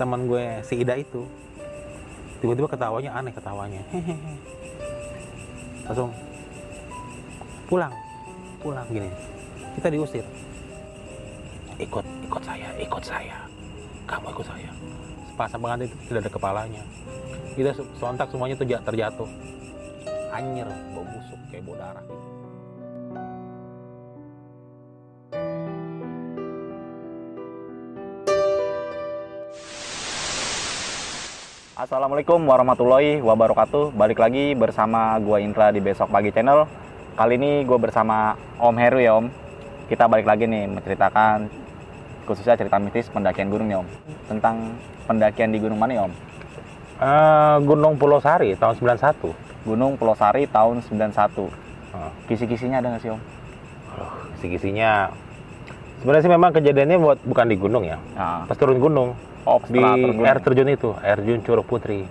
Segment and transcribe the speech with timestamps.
[0.00, 1.28] teman gue si Ida itu.
[2.40, 3.84] Tiba-tiba ketawanya aneh ketawanya.
[5.84, 6.08] Langsung
[7.68, 7.92] pulang
[8.64, 9.12] pulang gini.
[9.76, 10.24] Kita diusir.
[11.76, 13.36] Ikut ikut saya ikut saya.
[14.08, 14.70] Kamu ikut saya.
[15.28, 16.82] Sepasang pengantin itu tidak ada kepalanya.
[17.52, 17.70] Kita
[18.00, 19.28] sontak semuanya tuh ja- terjatuh.
[20.32, 20.64] Anjir
[20.96, 22.00] bau busuk kayak bau darah.
[22.00, 22.29] gitu.
[31.80, 33.96] Assalamualaikum warahmatullahi wabarakatuh.
[33.96, 36.68] Balik lagi bersama gua Intra di Besok Pagi Channel.
[37.16, 39.32] Kali ini gue bersama Om Heru ya Om.
[39.88, 41.48] Kita balik lagi nih menceritakan
[42.28, 43.88] khususnya cerita mistis pendakian gunung nih Om.
[44.28, 44.76] Tentang
[45.08, 46.12] pendakian di gunung mana ya Om?
[47.00, 49.32] Eh, Gunung Pulau Sari tahun 91
[49.64, 51.48] Gunung Pulau Sari tahun 91.
[51.48, 51.48] Oh.
[52.28, 53.20] Kisi-kisinya ada nggak sih Om?
[54.36, 55.08] kisi-kisinya
[56.04, 59.16] sebenarnya sih memang kejadiannya buat bukan di gunung ya Nah, pas turun gunung
[59.66, 60.22] di gunung.
[60.22, 62.04] air terjun itu air terjun Curug Putri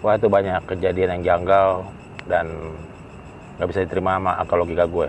[0.00, 1.86] wah itu banyak kejadian yang janggal
[2.24, 2.46] dan
[3.56, 5.08] nggak bisa diterima sama akal logika gue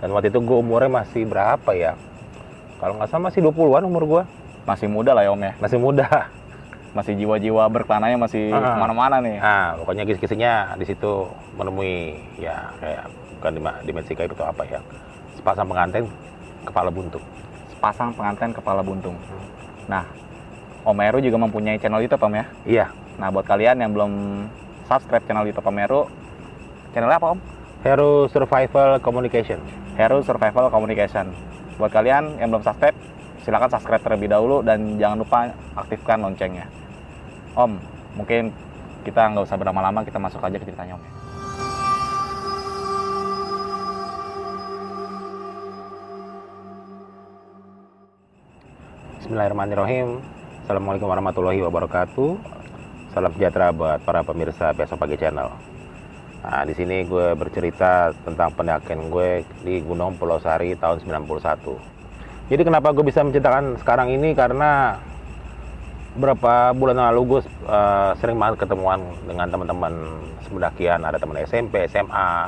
[0.00, 1.92] dan waktu itu gue umurnya masih berapa ya
[2.78, 4.24] kalau nggak salah masih 20-an umur gue
[4.60, 5.52] Masih muda lah ya Om ya.
[5.56, 6.06] masih muda
[6.90, 8.76] Masih jiwa-jiwa berkelananya masih Ah.
[8.76, 9.38] ke mana-mana nih.
[9.38, 14.80] nah pokoknya kisi-kisinya di situ menemui ya kayak bukan di, di Meksika itu apa ya
[15.32, 16.04] sepasang pengantin
[16.62, 17.24] kepala buntung
[17.78, 19.16] Pasang pengantin kepala buntung.
[19.88, 20.04] Nah,
[20.80, 22.44] Om Heru juga mempunyai channel YouTube Om ya.
[22.64, 22.86] iya
[23.20, 24.12] Nah, buat kalian yang belum
[24.88, 26.00] subscribe channel YouTube Om Heru,
[26.96, 27.40] channelnya apa Om?
[27.84, 29.60] Hero Survival Communication
[30.00, 31.28] Heru Survival Communication.
[31.76, 32.96] Buat kalian yang belum subscribe,
[33.44, 36.64] silakan subscribe terlebih dahulu dan jangan lupa aktifkan loncengnya.
[37.52, 37.76] Om,
[38.16, 38.48] mungkin
[39.04, 41.04] kita nggak usah berlama-lama, kita masuk aja ke ceritanya Om.
[41.04, 41.12] ya.
[49.20, 50.39] Bismillahirrahmanirrahim.
[50.70, 52.30] Assalamualaikum warahmatullahi wabarakatuh.
[53.10, 55.50] Salam sejahtera buat para pemirsa Besok Pagi Channel.
[56.46, 62.54] Nah, di sini gue bercerita tentang pendakian gue di Gunung Pulau Sari tahun 91.
[62.54, 64.94] Jadi kenapa gue bisa menceritakan sekarang ini karena
[66.14, 72.46] beberapa bulan lalu gue eh, sering banget ketemuan dengan teman-teman sependakian, ada teman SMP, SMA,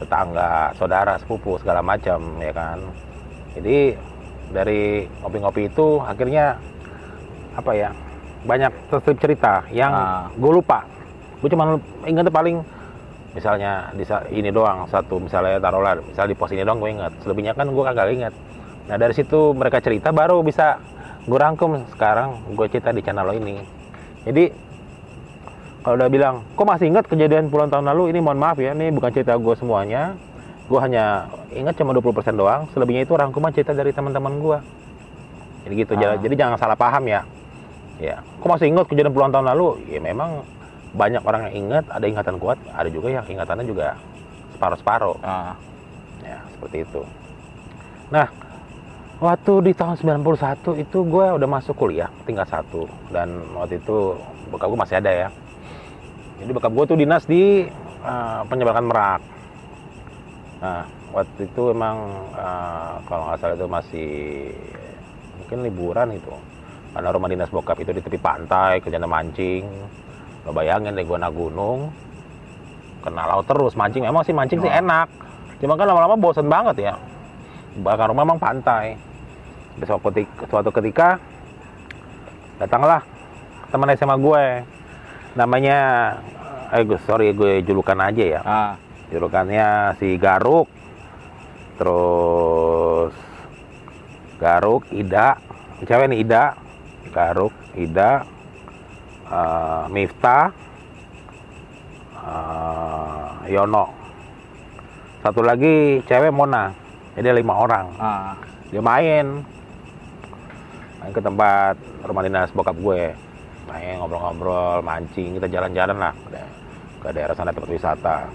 [0.00, 2.80] tetangga, saudara, sepupu segala macam ya kan.
[3.60, 3.92] Jadi
[4.56, 6.56] dari ngopi-ngopi itu akhirnya
[7.58, 7.90] apa ya
[8.46, 10.30] banyak terselip cerita yang Ah.
[10.30, 10.86] gue lupa.
[11.42, 11.74] Gue cuma
[12.06, 12.62] ingat paling
[13.34, 14.02] misalnya di
[14.34, 17.84] ini doang satu misalnya taruhlah misalnya di pos ini doang gue ingat selebihnya kan gue
[17.84, 18.34] kagak ingat
[18.88, 20.78] nah dari situ mereka cerita baru bisa
[21.26, 21.82] gue rangkum.
[21.92, 23.58] Sekarang gue cerita di channel lo ini.
[24.22, 24.44] Jadi
[25.82, 28.14] kalau udah bilang kok masih ingat kejadian puluhan tahun lalu?
[28.14, 30.14] Ini mohon maaf ya ini bukan cerita gue semuanya.
[30.68, 32.68] Gue hanya ingat cuma 20% doang.
[32.76, 34.58] Selebihnya itu rangkuman cerita dari teman-teman gue
[35.68, 36.16] jadi gitu Ah.
[36.16, 37.20] jadi jangan salah paham ya
[37.98, 40.46] ya kok masih ingat kejadian puluhan tahun lalu ya memang
[40.94, 43.98] banyak orang yang ingat ada ingatan kuat ada juga yang ingatannya juga
[44.58, 45.54] separuh-separuh Ah,
[46.24, 47.02] ya seperti itu.
[48.10, 48.26] Nah
[49.22, 52.90] waktu di tahun 91 itu gue udah masuk kuliah tingkat satu.
[53.14, 54.18] Dan waktu itu
[54.50, 55.28] bokap gue masih ada ya.
[56.42, 57.70] Jadi bokap gue tuh dinas di
[58.02, 59.22] eh, penyeberangan merak.
[60.58, 60.82] Nah
[61.14, 61.96] waktu itu emang
[62.34, 64.10] eh, kalau nggak salah itu masih
[65.38, 66.34] mungkin liburan itu
[66.98, 69.62] karena rumah dinas bokap itu di tepi pantai kerjaan mancing.
[70.42, 71.94] Lo bayangin deh gue naik gunung
[73.06, 73.78] kena laut terus.
[73.78, 75.06] Mancing memang sih mancing sih enak.
[75.62, 76.98] Cuma kan lama-lama bosen banget ya.
[77.78, 78.98] Bahkan rumah memang pantai.
[79.78, 81.22] Besok ketika, suatu ketika
[82.58, 83.06] datanglah
[83.70, 84.44] teman SMA gue.
[85.38, 85.78] Namanya
[86.74, 88.40] eh gue sorry gue julukan aja ya.
[88.42, 88.74] Ah,
[89.14, 90.66] julukannya si Garuk.
[91.78, 93.14] Terus
[94.42, 95.38] Garuk Ida.
[95.86, 96.66] Cewek nih Ida
[97.10, 98.24] Garuk Ida
[99.28, 100.52] eh, Miftah
[102.16, 103.86] eh, Yono.
[105.18, 106.70] Satu lagi cewek Mona.
[107.18, 107.86] Jadi lima orang.
[107.98, 108.38] Ah,
[108.70, 109.42] dia main.
[111.02, 111.74] Main ke tempat
[112.06, 113.16] rumah dinas bokap gue.
[113.66, 115.34] Main ngobrol-ngobrol mancing.
[115.40, 116.14] Kita jalan-jalan lah.
[117.02, 118.30] Ke daerah sana tempat wisata.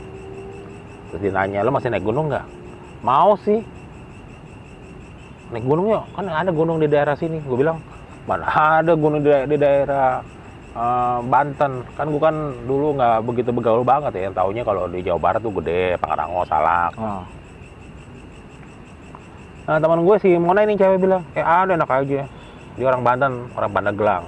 [1.13, 2.45] Terus dia nanya lo masih naik gunung nggak?
[3.05, 3.63] Mau sih.
[5.55, 6.03] Naik gunung yuk.
[6.17, 7.79] Kan ada gunung di daerah sini gue bilang
[8.23, 10.23] mana ada gunung di, di daerah
[10.75, 15.19] eh, Banten kan gue kan dulu nggak begitu begaul banget ya taunya kalau di Jawa
[15.19, 17.23] Barat tuh gede Pangrango Salak ah.
[19.63, 22.27] Nah, teman gue si Mona ini cewek bilang, eh ada enak aja.
[22.75, 24.25] Dia orang Banten, orang Pandeglang.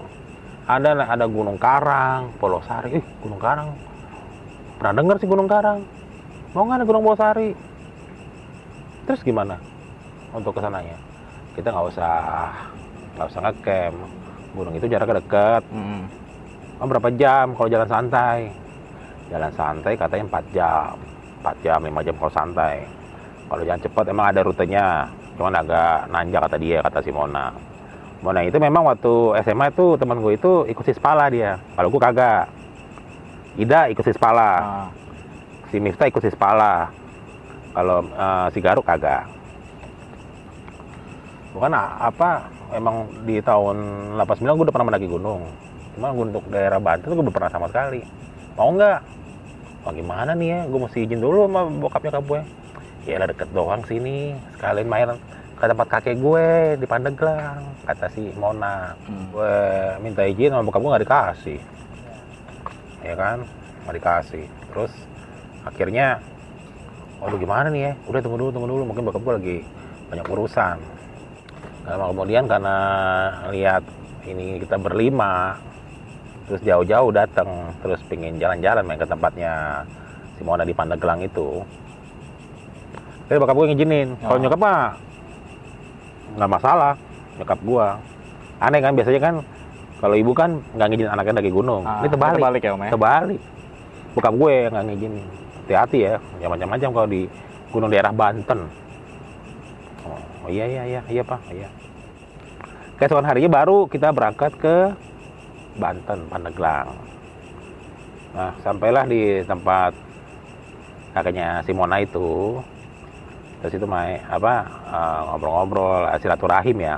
[0.64, 3.04] Ada ada Gunung Karang, Pulau Sari.
[3.04, 3.76] Ih, Gunung Karang.
[4.80, 5.84] Pernah denger sih Gunung Karang?
[6.56, 7.52] Mau nggak ada Gunung Pulau Sari?
[9.06, 9.60] Terus gimana
[10.32, 10.96] untuk ke sananya?
[11.52, 12.16] Kita nggak usah
[13.16, 13.96] nggak usah ngecamp,
[14.52, 15.64] gunung itu jaraknya dekat.
[15.72, 16.04] Hmm.
[16.84, 18.52] oh, berapa jam kalau jalan santai?
[19.32, 20.94] Jalan santai katanya 4 jam.
[21.42, 22.76] 4 jam 5 jam kalau santai.
[23.48, 24.88] Kalau jalan cepat emang ada rutenya.
[25.40, 27.52] Cuman agak nanjak kata dia kata si Mona.
[28.20, 31.60] Mona itu memang waktu SMA itu teman gue itu ikut Sispala dia.
[31.76, 32.52] Kalau gue kagak.
[33.56, 34.52] Ida ikut Sispala.
[34.60, 34.88] Ah.
[35.72, 36.92] si Miftah ikut Sispala.
[37.72, 39.36] Kalau eh, si Garuk kagak
[41.56, 43.80] bukan apa emang di tahun
[44.20, 45.48] 89 gue udah pernah mendaki gunung.
[45.96, 48.04] Cuma untuk daerah Banten gue belum pernah sama sekali.
[48.60, 49.00] Mau nggak?
[49.88, 50.60] Wah gimana nih ya?
[50.68, 52.42] Gue mesti izin dulu sama bokapnya gue
[53.08, 54.36] ya lah deket doang sini.
[54.60, 55.16] Sekalian main
[55.56, 58.92] ke tempat kakek gue di Pandeglang kata si Mona.
[59.08, 59.32] Hmm.
[59.32, 59.56] gue
[60.04, 61.60] minta izin sama bokap gue nggak dikasih.
[63.08, 63.48] Ya kan?
[63.88, 64.46] Nggak dikasih.
[64.76, 64.92] Terus
[65.64, 66.20] akhirnya
[67.24, 67.94] waduh gimana nih ya?
[68.12, 68.84] Udah tunggu dulu tunggu dulu.
[68.92, 69.58] Mungkin bokap gue lagi
[70.12, 70.95] banyak urusan
[71.86, 72.78] lama kemudian karena
[73.54, 73.84] lihat
[74.26, 75.54] ini kita berlima
[76.50, 79.86] terus jauh-jauh datang terus pingin jalan-jalan main ke tempatnya
[80.38, 81.62] si Mona di Pandeglang itu.
[83.26, 84.42] Jadi bokap gue ngizinin kalau Oh.
[84.42, 84.82] nyokap mah
[86.38, 86.94] nggak masalah
[87.42, 87.88] nyokap gua.
[88.62, 89.36] Aneh kan biasanya kan
[90.02, 91.82] kalau ibu kan nggak ngizinin anaknya dari gunung.
[91.86, 92.38] Ah, ini terbalik.
[92.38, 92.92] terbalik ya om ya?
[92.94, 93.42] Terbalik.
[94.14, 95.26] Bokap gue yang nggak ngizinin
[95.66, 97.26] hati-hati ya ya macam-macam kalau di
[97.74, 98.85] gunung daerah Banten
[100.46, 101.70] oh, iya iya iya iya pak iya.
[102.96, 104.94] Keesokan harinya baru kita berangkat ke
[105.76, 106.96] Banten Pandeglang.
[108.32, 109.92] Nah sampailah di tempat
[111.12, 112.62] kakaknya Simona itu.
[113.60, 116.96] Terus itu main apa eh, ngobrol-ngobrol eh, silaturahim ya.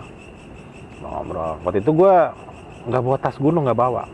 [1.01, 2.15] Ngobrol waktu itu gue
[2.88, 4.05] nggak bawa tas gunung nggak bawa.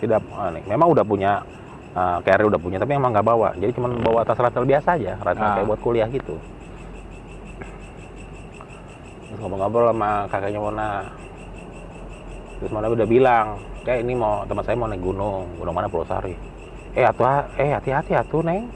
[0.00, 0.22] Tidak
[0.56, 1.44] nih memang udah punya
[1.92, 3.52] eh, carrier udah punya tapi emang nggak bawa.
[3.60, 5.54] Jadi cuma bawa tas ransel biasa aja ransel Ah.
[5.60, 6.40] kayak buat kuliah gitu
[9.40, 10.90] ngobrol-ngobrol sama kakaknya Mona.
[12.58, 15.44] Terus Mona udah bilang kayak ini mau teman saya mau naik gunung.
[15.60, 15.88] Gunung mana?
[15.88, 16.34] Pulau Sari.
[16.96, 18.68] Eh atuh eh hati-hati atuh neng.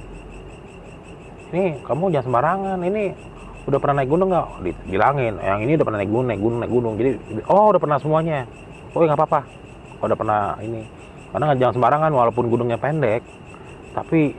[1.51, 2.79] Ini kamu jangan sembarangan.
[2.85, 3.05] Ini
[3.67, 4.47] udah pernah naik gunung nggak?
[4.89, 6.95] Bilangin yang ini udah pernah naik gunung naik gunung naik gunung.
[7.01, 7.11] Jadi
[7.49, 8.45] oh udah pernah semuanya.
[8.93, 9.41] Oh nggak apa-apa.
[10.01, 10.85] Oh, udah pernah ini.
[11.31, 13.23] Karena nggak jangan sembarangan walaupun gunungnya pendek
[13.91, 14.35] tapi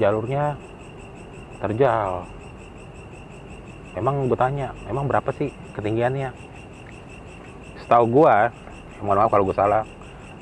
[0.00, 0.56] jalurnya
[1.60, 2.24] terjal
[3.94, 6.30] emang gue tanya emang berapa sih ketinggiannya?
[7.82, 8.50] Setahu gua
[9.02, 9.82] mohon maaf kalau gue salah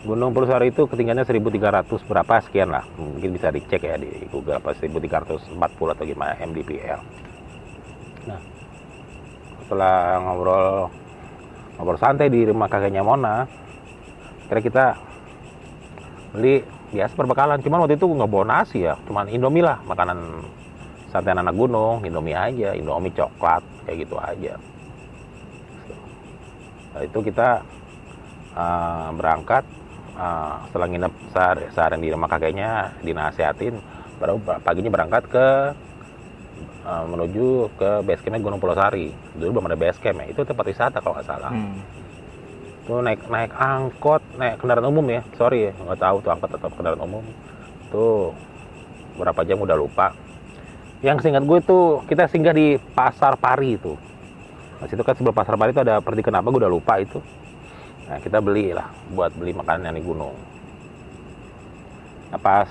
[0.03, 2.83] Gunung Purusari itu ketinggiannya 1300 berapa sekian lah.
[2.99, 5.55] Mungkin bisa dicek ya di Google apa 1340
[5.95, 7.01] atau gimana MDPL
[8.23, 8.39] nah
[9.63, 10.87] setelah ngobrol
[11.75, 13.51] ngobrol santai di rumah kakeknya Mona
[14.47, 14.85] kira kita
[16.37, 16.63] beli
[16.93, 17.59] biasa perbekalan.
[17.65, 20.45] Cuman waktu itu nggak bawa nasi ya cuman Indomie lah makanan
[21.13, 24.57] santai anak gunung Indomie aja Indomie coklat kayak gitu aja.
[26.93, 27.61] Nah, itu kita
[28.57, 29.65] uh, berangkat
[30.17, 33.77] uh, setelah nginep sehari, seharian di rumah kakeknya dinasehatin
[34.17, 35.47] baru paginya berangkat ke
[36.87, 39.13] uh, menuju ke base campnya Gunung Pulau Sari.
[39.37, 41.53] Dulu belum ada base camp ya itu tempat wisata kalau nggak salah.
[41.53, 41.81] Hmm.
[42.83, 46.69] tuh naik naik angkot naik kendaraan umum ya sorry ya nggak tahu tuh angkot atau
[46.73, 47.25] kendaraan umum.
[47.91, 48.33] Tuh
[49.19, 50.17] berapa jam udah lupa
[51.03, 53.99] yang seingat gue tuh kita singgah di pasar pari itu.
[54.79, 57.19] Nah, situ kan sebelum pasar pari itu ada pergi kenapa gue udah lupa itu?
[58.07, 60.35] Nah kita beli lah buat beli makanan yang di gunung.
[62.31, 62.71] Nah pas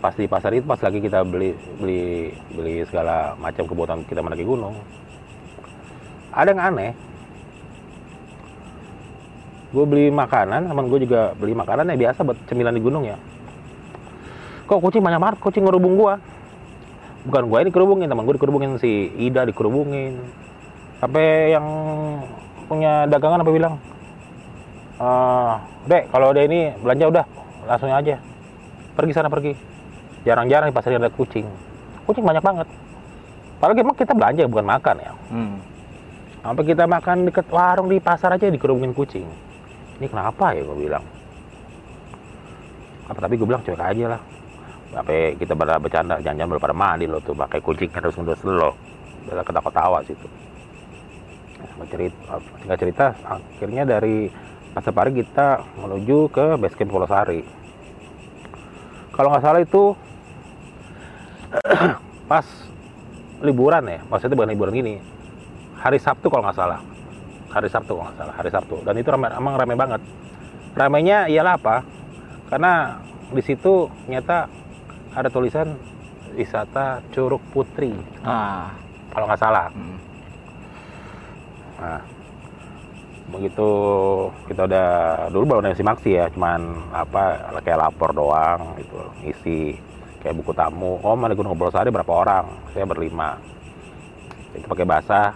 [0.00, 4.48] pas di pasar itu pas lagi kita beli beli beli segala macam kebutuhan kita mendaki
[4.48, 4.72] gunung
[6.32, 6.92] ada yang aneh.
[9.70, 13.14] Gue beli makanan teman gue juga beli makanan ya biasa buat cemilan di gunung ya.
[14.66, 15.36] Kok kucing banyak banget?
[15.38, 16.14] Kucing ngerubung gue
[17.26, 20.16] bukan gue ini kerubungin teman gue dikerubungin si Ida dikerubungin.
[21.00, 21.66] Sampai yang
[22.68, 23.74] punya dagangan apa bilang
[25.00, 25.52] "Eh,
[25.88, 27.24] dek kalau ada ini belanja udah
[27.68, 28.16] langsung aja.
[28.96, 29.52] Pergi sana pergi.
[30.24, 31.48] Jarang-jarang di pasar ada kucing.
[32.04, 32.68] Kucing banyak banget.
[33.60, 35.12] Padahal emang kita belanja bukan makan ya.
[35.32, 35.56] Hmm.
[36.40, 39.28] sampai kita makan deket warung di pasar aja dikerubungin kucing.
[40.00, 40.64] Ini kenapa ya?
[40.64, 41.04] gue bilang.
[43.12, 44.20] Apa tapi gue bilang cuek aja lah
[44.90, 48.74] sampai kita pada bercanda jangan-jangan belum pada mandi lo tuh pakai kucing terus terus lo
[49.30, 50.26] udah ketawa-tawa situ.
[51.60, 54.32] Singkat cerita, singkat cerita akhirnya dari
[54.70, 57.42] Pasar Pari kita menuju ke base camp Pulau Sari.
[59.10, 59.94] Kalau nggak salah itu
[62.30, 62.46] pas
[63.42, 64.94] liburan ya maksudnya bukan liburan gini
[65.80, 66.80] hari Sabtu kalau nggak salah.
[67.50, 68.76] Hari Sabtu kalau nggak salah hari Sabtu.
[68.86, 70.00] Dan itu ramai emang ramai banget.
[70.78, 71.82] Ramainya ialah apa?
[72.46, 74.59] Karena di situ nyata
[75.14, 75.74] ada tulisan
[76.34, 77.90] wisata Curug Putri.
[78.22, 78.70] Ah.
[79.10, 79.66] kalau nggak salah.
[79.74, 79.98] Hmm.
[81.80, 82.00] nah
[83.30, 83.68] begitu
[84.50, 84.88] kita udah
[85.30, 89.78] dulu baru naik simaksi ya cuman apa kayak lapor doang gitu isi
[90.20, 91.00] kayak buku tamu.
[91.00, 92.44] Oh mana Gunung Sehari berapa orang?
[92.76, 93.40] Saya berlima.
[94.52, 95.32] Itu pakai bahasa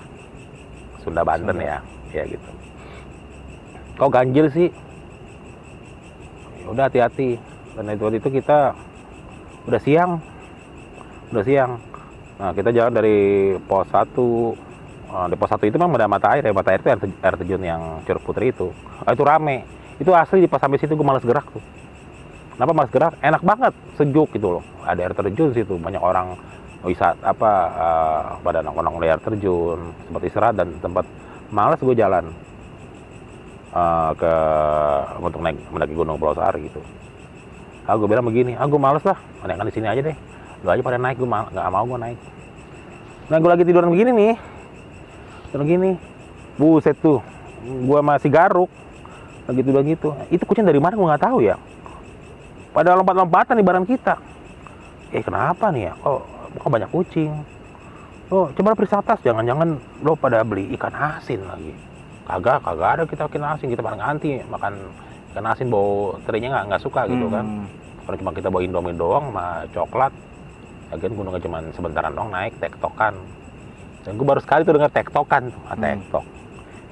[1.02, 1.66] Sunda Banten Sunda.
[1.66, 1.78] ya
[2.12, 2.50] ya gitu.
[3.98, 4.68] Kok ganjil sih?
[6.62, 7.40] Ya udah hati-hati.
[7.74, 8.76] Dan itu waktu itu kita
[9.68, 10.20] udah siang.
[11.32, 11.80] Udah siang.
[12.40, 13.18] Nah kita jalan dari
[13.64, 14.74] pos 1
[15.14, 16.50] Eh, di pos 1 itu memang ada mata air ya.
[16.50, 18.74] Mata air itu air, terj- air terjun yang Curug Putri itu.
[19.06, 19.62] Ah, itu rame.
[20.02, 21.62] Itu asli di pas sampai situ gue males gerak tuh.
[22.58, 23.14] Kenapa males gerak?
[23.22, 23.72] Enak banget.
[23.94, 24.62] Sejuk gitu loh.
[24.82, 25.78] Ada air terjun situ.
[25.78, 26.34] Banyak orang
[26.82, 31.06] wisata apa eh, pada nongkrong di air terjun tempat istirahat dan tempat
[31.54, 32.34] males gue jalan
[33.70, 34.32] eh, ke
[35.22, 36.82] untuk naik mendaki gunung Pulau Sari gitu
[37.84, 40.16] ah gue bilang begini ah males lah naikkan di sini aja deh.
[40.64, 42.18] Lu aja pada naik gue nggak mau gue naik.
[43.28, 44.34] Nah gue lagi tiduran begini nih.
[45.52, 45.90] Tiduran gini.
[46.56, 47.20] Buset tuh
[47.64, 48.72] gue masih garuk.
[49.44, 50.16] Lagi tiduran gitu.
[50.32, 51.60] Itu kucing dari mana gue nggak tahu ya?
[52.72, 54.16] Pada lompat-lompatan di barang kita.
[55.12, 55.94] Eh kenapa nih ya?
[56.00, 56.20] Kok
[56.64, 57.32] kok banyak kucing?
[58.32, 61.76] Oh coba periksa atas jangan-jangan lo pada beli ikan asin lagi.
[62.24, 64.80] Kagak kagak ada kita ikan asin kita paling anti makan
[65.34, 67.42] ikan asin bau terinya nggak nggak suka gitu kan.
[67.42, 67.66] Hmm.
[68.06, 70.12] kalau cuma kita bawa indomie doang sama coklat
[70.94, 73.18] lagian gunungnya cuma sebentaran doang naik tektokan.
[74.04, 75.82] Dan gue baru sekali tuh denger tektokan tuh ah, Hmm.
[75.82, 76.24] tektok.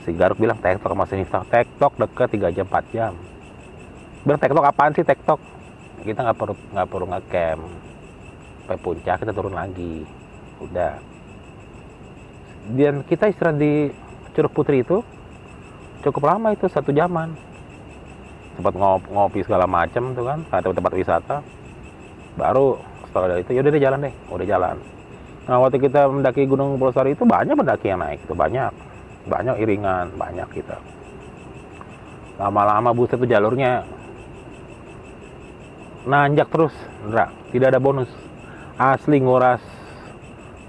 [0.02, 3.12] Si Garuk bilang tektok sama si Miftah tektok deket 3 jam 4 jam.
[4.26, 5.38] Bilang tektok apaan sih tektok?
[6.02, 7.62] Kita nggak perlu nggak perlu ngecamp.
[8.66, 10.02] Sampai puncak kita turun lagi.
[10.58, 10.98] Udah.
[12.74, 13.90] Dan kita istirahat di
[14.32, 15.04] Curug Putri itu
[16.02, 17.51] cukup lama itu satu jaman
[18.58, 21.36] tempat ngop- ngopi segala macam tuh kan atau tempat wisata.
[22.36, 24.76] Baru setelah dari itu yaudah deh jalan deh udah jalan.
[25.42, 28.72] Nah waktu kita mendaki Gunung Pulau itu banyak pendaki yang naik itu banyak.
[29.22, 30.76] Banyak iringan banyak kita
[32.40, 33.86] lama-lama buset tuh jalurnya
[36.08, 36.74] nanjak terus
[37.06, 37.30] Ndra.
[37.54, 38.10] tidak ada bonus.
[38.74, 39.62] Asli nguras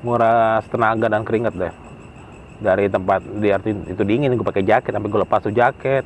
[0.05, 1.73] nguras tenaga dan keringat deh.
[2.61, 3.49] Dari tempat di
[3.89, 6.05] itu dingin gue pakai jaket sampai gue lepas tuh jaket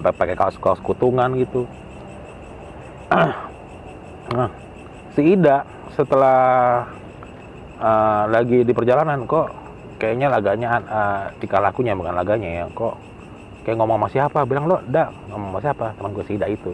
[0.00, 1.68] pakai kaos kaos kutungan gitu.
[4.30, 4.46] Nah
[5.18, 5.66] si Ida
[5.98, 6.86] setelah
[7.82, 9.50] eh, lagi di perjalanan kok
[10.00, 12.96] kayaknya laganya uh, tika lakunya bukan laganya ya kok
[13.62, 14.38] kayak ngomong sama siapa?
[14.48, 15.86] Bilang lo dak ngomong sama siapa?
[16.00, 16.72] Teman gue si Ida itu.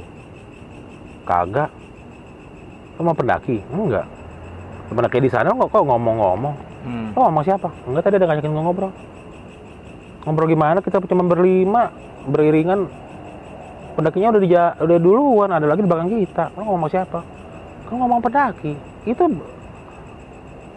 [1.27, 1.71] Kagak.
[2.97, 3.59] Lo mau pendaki?
[3.75, 4.07] Enggak.
[4.87, 6.55] Pendaki di sana kok kok ngomong-ngomong?
[6.87, 7.11] Hmm.
[7.19, 7.69] lo ngomong siapa?
[7.91, 8.93] Enggak tadi ada ngajakin gue ngobrol.
[10.23, 10.79] Ngobrol gimana?
[10.79, 11.91] Kita cuma berlima
[12.31, 12.87] beriringan
[13.97, 14.49] pendakinya udah di
[14.85, 16.53] udah duluan ada lagi di belakang kita.
[16.55, 17.25] Lo ngomong siapa?
[17.89, 18.77] Kan ngomong pendaki.
[19.09, 19.25] Itu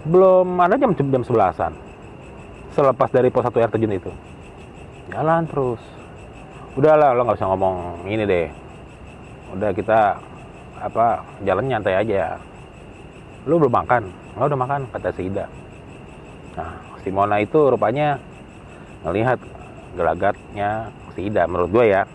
[0.08, 1.76] belum ada jam jam sebelasan.
[2.72, 4.12] Selepas dari pos satu air terjun itu.
[5.12, 5.84] Jalan terus.
[6.80, 8.48] Udahlah lo nggak usah ngomong ini deh.
[9.52, 10.16] Udah kita
[10.80, 12.40] apa jalan nyantai aja.
[13.44, 14.08] Lu belum makan?
[14.40, 15.46] Lo udah makan kata si Ida.
[16.56, 16.72] Nah
[17.04, 18.16] si Mona itu rupanya
[19.04, 19.44] ngelihat
[19.98, 22.08] gelagatnya si Ida menurut gue ya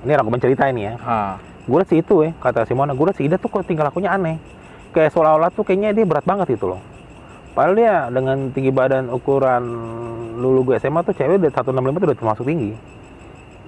[0.00, 0.94] ini orang gue mencerita ini ya.
[1.68, 3.92] Gue liat si itu ya kata si Mona gue liat si Ida tuh kok tinggal
[3.92, 4.40] lakunya aneh.
[4.90, 6.80] Kayak seolah-olah tuh kayaknya dia berat banget gitu loh.
[7.52, 9.62] Padahal dia dengan tinggi badan ukuran
[10.40, 12.72] lulu gue SMA tuh cewek udah 165 tuh udah termasuk tinggi.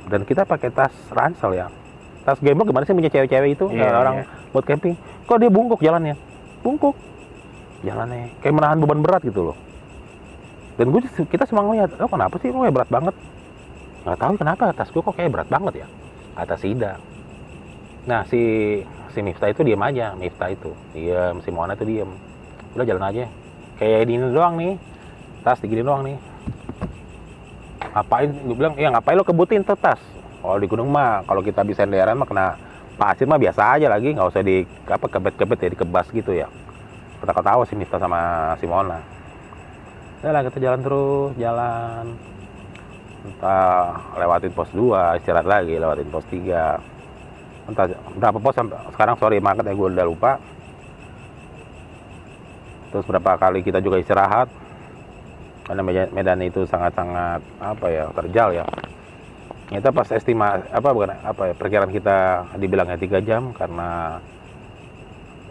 [0.08, 1.66] Dan kita pakai tas ransel ya.
[2.24, 3.66] Tas gembok gimana sih punya cewek-cewek itu?
[3.70, 4.24] Iya, orang iya.
[4.54, 4.94] buat camping.
[5.26, 6.14] Kok dia bungkuk jalannya?
[6.62, 6.94] Bungkuk.
[7.82, 9.56] Jalannya kayak menahan beban berat gitu loh.
[10.78, 13.14] Dan gue kita semua ngeliat lo kenapa sih lo kayak berat banget?
[14.02, 15.88] Nggak tahu kenapa tas gue kok kayak berat banget ya
[16.36, 16.98] kata si Ida.
[18.08, 18.42] Nah si
[19.12, 20.72] si Miftah itu diam aja Miftah itu.
[20.96, 22.10] Diam si Mona itu diam
[22.72, 23.24] udah jalan aja.
[23.76, 24.74] Kayak di ini doang nih.
[25.42, 26.16] Tas digini doang nih.
[27.92, 28.30] Ngapain?
[28.48, 30.00] Gue bilang ya ngapain lo kebutin tuh tas?
[30.42, 32.46] Kalau di gunung mah kalau kita bisa senderan mah kena
[32.96, 34.14] pasir mah biasa aja lagi.
[34.16, 36.48] Nggak usah di apa kebet-kebet ya dikebas gitu ya.
[37.22, 38.98] Ketawa-tawa si Miftah sama si Mona
[40.22, 42.14] Udah lah kita jalan terus jalan
[43.22, 47.86] entah lewatin pos 2 istirahat lagi lewatin pos 3 entah
[48.18, 50.32] berapa pos sampai sekarang sorry market ya gue udah lupa.
[52.90, 54.52] Terus berapa kali kita juga istirahat.
[55.62, 58.64] Karena medan, itu sangat-sangat apa ya terjal ya.
[59.70, 64.20] Kita pas estimasi apa bukan apa ya perkiraan kita dibilangnya tiga jam karena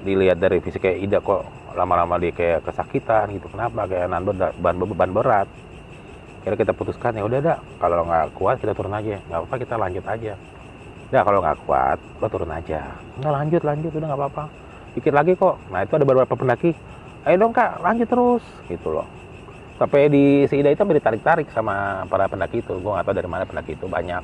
[0.06, 1.42] dilihat dari fisik kayak Ida kok
[1.74, 3.50] lama-lama dia kayak kesakitan gitu.
[3.50, 3.90] Kenapa?
[3.90, 5.48] Kayak nan berat ban beban berat
[6.42, 9.22] kira kita putuskan ya udah dah kalau nggak kuat kita turun aja.
[9.30, 10.34] Nggak apa-apa kita lanjut aja.
[11.12, 12.80] Ya kalau nggak kuat lo turun aja.
[13.22, 14.44] Nggak lanjut lanjut udah nggak apa-apa.
[14.98, 15.56] Dikit lagi kok.
[15.70, 16.72] Nah itu ada beberapa pendaki.
[17.28, 18.44] Ayo dong kak lanjut terus.
[18.66, 19.06] Gitu loh.
[19.78, 22.74] Sampai di si Ida itu ditarik-tarik sama para pendaki itu.
[22.82, 24.24] Gue nggak tahu dari mana pendaki itu banyak.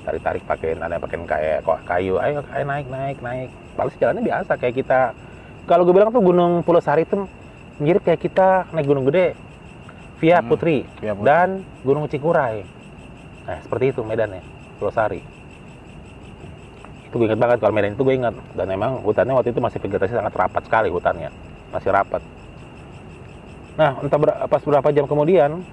[0.00, 2.16] Tarik-tarik pakai ada pakai kayak kok kayu.
[2.16, 3.48] Ayo ayo naik naik naik.
[3.76, 5.00] Paling jalannya biasa kayak kita.
[5.68, 7.28] Kalau gue bilang tuh Gunung Pulau Sari itu
[7.82, 9.49] mirip kayak kita naik Gunung Gede
[10.20, 11.26] via Hmm, Putri Via Putri.
[11.26, 11.48] dan
[11.80, 12.62] Gunung Cikuray.
[13.48, 14.44] Nah seperti itu medannya
[14.76, 15.20] Pulau Sari.
[17.08, 18.34] Itu gue ingat banget kalau medan itu gue ingat.
[18.54, 21.32] Dan memang hutannya waktu itu masih vegetasi sangat rapat sekali hutannya.
[21.72, 22.22] Masih rapat.
[23.74, 25.64] Nah entah ber- pas berapa jam kemudian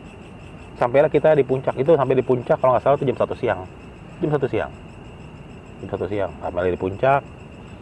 [0.80, 1.76] sampailah kita di puncak.
[1.76, 3.62] Itu sampai di puncak kalau nggak salah itu jam satu siang.
[4.18, 4.72] Jam satu siang.
[5.84, 6.32] Jam satu siang.
[6.42, 7.22] Sampai di puncak.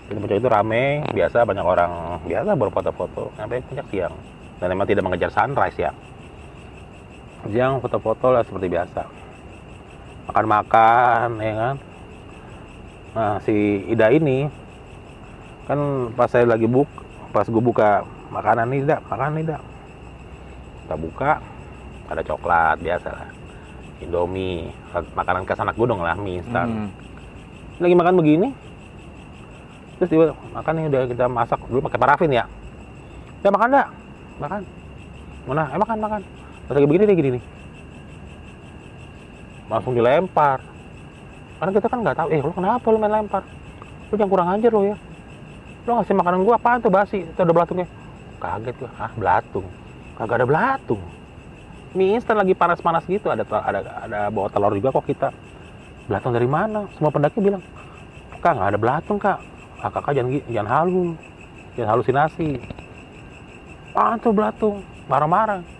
[0.05, 1.91] Di puncak itu rame biasa banyak orang.
[2.25, 3.31] Biasa berfoto-foto.
[3.37, 4.13] Sampai puncak siang.
[4.59, 5.91] Dan memang tidak mengejar sunrise ya
[7.49, 9.01] siang foto-foto lah seperti biasa.
[10.31, 11.75] Makan-makan ya kan?
[13.15, 14.49] Nah si Ida ini
[15.65, 16.89] kan pas saya lagi buk
[17.33, 18.97] pas gue buka makanan nih Ida.
[19.05, 19.57] Makanan nih Ida.
[20.85, 21.31] Kita buka
[22.09, 23.29] ada coklat biasa lah.
[24.01, 24.69] Indomie
[25.15, 26.67] makanan khas anak gunung lah mie instan.
[26.67, 26.89] Hmm.
[27.75, 28.55] lagi makan begini
[29.99, 31.59] terus tiba makan nih udah kita masak.
[31.69, 32.45] Dulu pakai parafin ya.
[33.45, 33.87] Ya makan dah
[34.41, 34.61] makan.
[35.45, 36.21] Mana eh makan makan
[36.73, 37.43] lagi begini dia gini nih.
[39.69, 40.59] Langsung dilempar.
[41.61, 43.43] Karena kita kan nggak tahu eh lu kenapa lu main lempar?
[44.09, 44.97] Lu jangan kurang ajar lo ya.
[45.85, 47.21] Lu ngasih makanan gua apaan tuh basi?
[47.21, 47.87] Itu ada belatungnya
[48.41, 49.67] kaget gua ah belatung?
[50.17, 51.01] Kagak ada belatung.
[51.95, 55.29] Mie instan lagi panas-panas gitu ada ada ada bawa telur juga kok kita.
[56.09, 56.89] Belatung dari mana?
[56.97, 57.61] Semua pendaki bilang.
[58.41, 59.37] Kak nggak ada belatung kak.
[59.85, 61.13] Ah, kakak jangan jangan halu
[61.77, 62.57] jangan halusinasi.
[63.95, 64.83] Apaan tuh belatung?
[65.07, 65.74] Marah-marah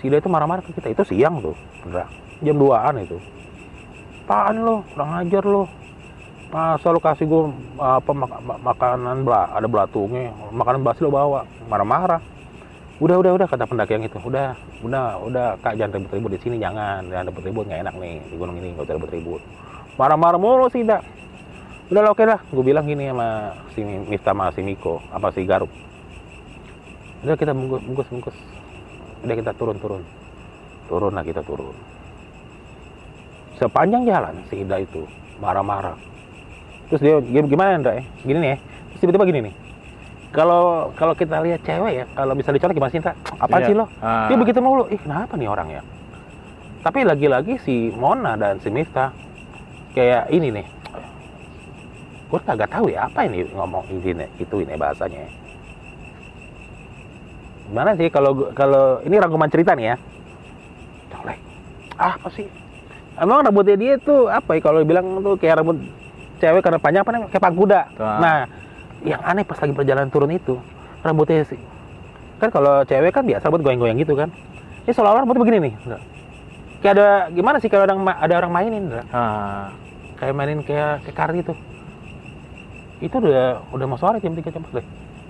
[0.00, 0.92] si itu marah-marah ke kita.
[0.92, 2.08] Itu siang tuh beneran
[2.44, 3.18] jam 2an itu.
[4.26, 4.82] Apaan lo?
[4.90, 5.70] Kurang ajar lo.
[6.50, 7.42] Masa lo kasih gue
[7.78, 11.46] apa mak- mak- makanan bela ada belatungnya makanan basi lo bawa.
[11.70, 12.18] Marah-marah.
[12.98, 14.18] Udah udah udah kata pendaki yang itu.
[14.18, 15.46] Udah udah udah.
[15.62, 17.06] Kak jangan ribut-ribut di sini jangan.
[17.06, 18.16] Jangan ribut-ribut nggak enak nih.
[18.26, 19.42] Di gunung ini nggak ribut-ribut.
[19.94, 21.00] Marah-marah mulu sih dah
[21.86, 25.46] udah lah oke dah gue bilang gini sama si Miftah sama si Miko apa si
[25.46, 25.70] Garuk.
[27.22, 28.36] Udah kita bungkus bungkus bungkus
[29.22, 30.02] udah kita turun turun.
[30.86, 31.72] Turun lah kita turun.
[33.56, 35.96] Sepanjang jalan si Ida itu marah-marah.
[36.88, 38.58] Terus dia gim- gimana Indra ya gini nih ya.
[38.92, 39.54] Terus tiba-tiba gini nih.
[40.30, 43.66] Kalau kalau kita lihat cewek ya kalau bisa dicolok gimana sih Indra apa Iya.
[43.66, 43.84] sih lo?
[43.98, 44.28] Ah.
[44.28, 44.84] dia begitu mulu.
[44.86, 45.82] Ih kenapa nih orang ya?
[46.84, 49.10] Tapi lagi-lagi si Mona dan si Miftah
[49.90, 50.66] kayak ini nih.
[52.26, 55.24] Gue kagak tahu ya apa ini ngomong ini itu ini bahasanya
[57.66, 59.96] gimana sih kalau kalau ini rangkuman cerita nih ya?
[61.10, 61.38] Colek.
[61.98, 62.46] Ah apa sih?
[63.16, 64.60] Emang rambutnya dia tuh apa ya?
[64.62, 65.80] Kalau bilang tuh kayak rambut
[66.38, 67.30] cewek karena panjang apa namanya?
[67.32, 68.18] Kayak paguda Ah.
[68.20, 68.36] nah
[69.04, 70.56] yang aneh pas lagi perjalanan turun itu
[71.04, 71.60] rambutnya sih
[72.36, 74.28] kan kalau cewek kan biasa rambut goyang-goyang gitu kan.
[74.84, 75.74] Ini seolah-olah rambutnya begini nih
[76.84, 79.02] kayak ada gimana sih kalau ada orang mainin Indra?
[79.10, 79.72] Ah.
[80.20, 81.52] kayak mainin kayak kayak kari itu
[83.04, 84.86] itu udah udah mau sore jam tiga jam 4 deh.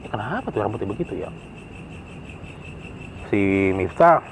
[0.06, 1.30] Ya kenapa tuh rambutnya begitu ya
[3.30, 4.22] si Miftah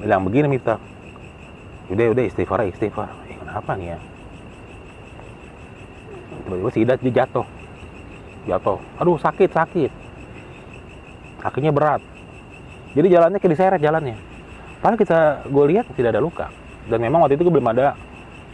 [0.00, 0.78] bilang begini Miftah.
[1.92, 3.08] Udah udah istighfar istighfar.
[3.28, 3.98] Eh kenapa nih ya?
[6.48, 7.46] Tiba-tiba si Ida dia jatuh.
[8.48, 8.78] Jatuh.
[8.98, 9.90] Aduh sakit sakit.
[11.42, 12.02] Kakinya berat.
[12.92, 14.16] Jadi jalannya kayak diseret jalannya.
[14.82, 16.46] Padahal kita gue lihat tidak ada luka.
[16.90, 17.94] Dan memang waktu itu gue belum ada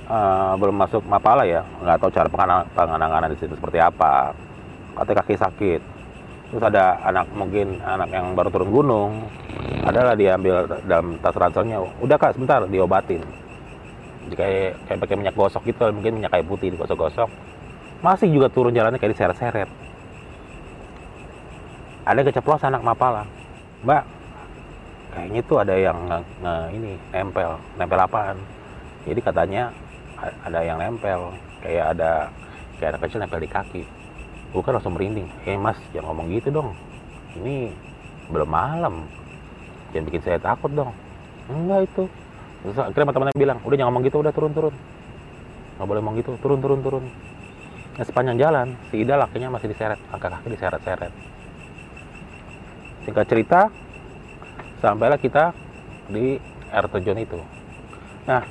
[0.08, 1.64] eh, belum masuk mapala ya.
[1.84, 2.28] Nggak tahu cara
[2.74, 4.34] pengenanganan di situ seperti apa.
[4.98, 5.97] Katanya kaki sakit
[6.48, 9.10] terus ada anak mungkin anak yang baru turun gunung
[9.84, 13.20] adalah diambil dalam tas ranselnya udah kak sebentar diobatin.
[14.28, 17.28] Kayak kayak pakai minyak gosok gitu mungkin minyak kayu putih digosok-gosok.
[18.04, 19.68] Masih juga turun jalannya kayak diseret-seret.
[22.04, 23.24] Ada keceplosan anak mapala.
[23.84, 24.02] Mbak
[25.16, 27.56] kayaknya tuh ada yang nge- ini nempel.
[27.80, 28.36] Nempel apaan?
[29.08, 29.72] Jadi katanya
[30.44, 31.32] ada yang nempel.
[31.64, 32.10] Kayak ada
[32.76, 33.82] kayak anak kecil nempel di kaki
[34.48, 35.28] gue kan langsung merinding.
[35.44, 36.72] Eh mas jangan ngomong gitu dong.
[37.38, 37.72] Ini
[38.32, 39.04] belum malam.
[39.92, 40.92] Jangan bikin saya takut dong.
[41.48, 42.04] Enggak itu.
[42.64, 44.74] Terus akhirnya teman-teman bilang udah jangan ngomong gitu udah turun turun
[45.78, 47.04] nggak boleh ngomong gitu turun turun turun.
[47.94, 51.14] Nah, sepanjang jalan si Ida lakinya masih diseret angka kaki diseret-seret.
[53.06, 53.60] Singkat cerita
[54.82, 55.54] sampailah kita
[56.10, 56.34] di
[56.74, 57.38] air terjun itu.
[58.26, 58.42] Nah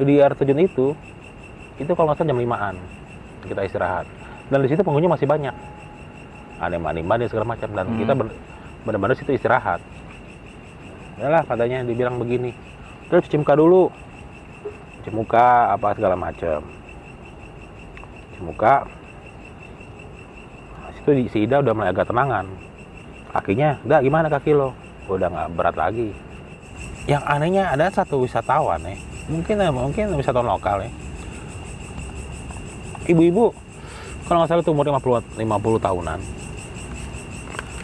[0.00, 0.96] di air terjun itu
[1.76, 2.76] itu kalau nggak salah jam 5an
[3.52, 4.06] kita istirahat
[4.52, 5.56] dan di situ pengunjung masih banyak.
[6.60, 7.72] Ada yang mandi-mandi segala macam.
[7.72, 7.98] Dan Hmm.
[7.98, 8.36] kita ben-
[8.84, 9.80] benar-benar situ istirahat.
[11.16, 12.52] Ya lah katanya dibilang begini.
[13.08, 13.88] Terus cuci muka dulu.
[15.00, 16.60] Cuci muka apa segala macam.
[18.36, 18.84] Cuci muka.
[21.00, 22.46] Situ si Ida udah mulai agak tenangan.
[23.32, 24.76] Kakinya udah gimana kaki lo?
[25.08, 26.12] Udah nggak berat lagi.
[27.08, 28.94] Yang anehnya ada satu wisatawan ya.
[29.26, 30.90] Mungkin mungkin wisatawan lokal ya.
[33.10, 33.50] Ibu-ibu
[34.26, 36.20] kalau nggak salah itu umur 50 50 tahunan.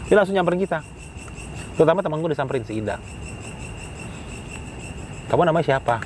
[0.09, 0.79] Dia langsung nyamperin kita.
[1.77, 2.99] Terutama teman gue disamperin si Ida
[5.29, 6.01] kamu namanya siapa?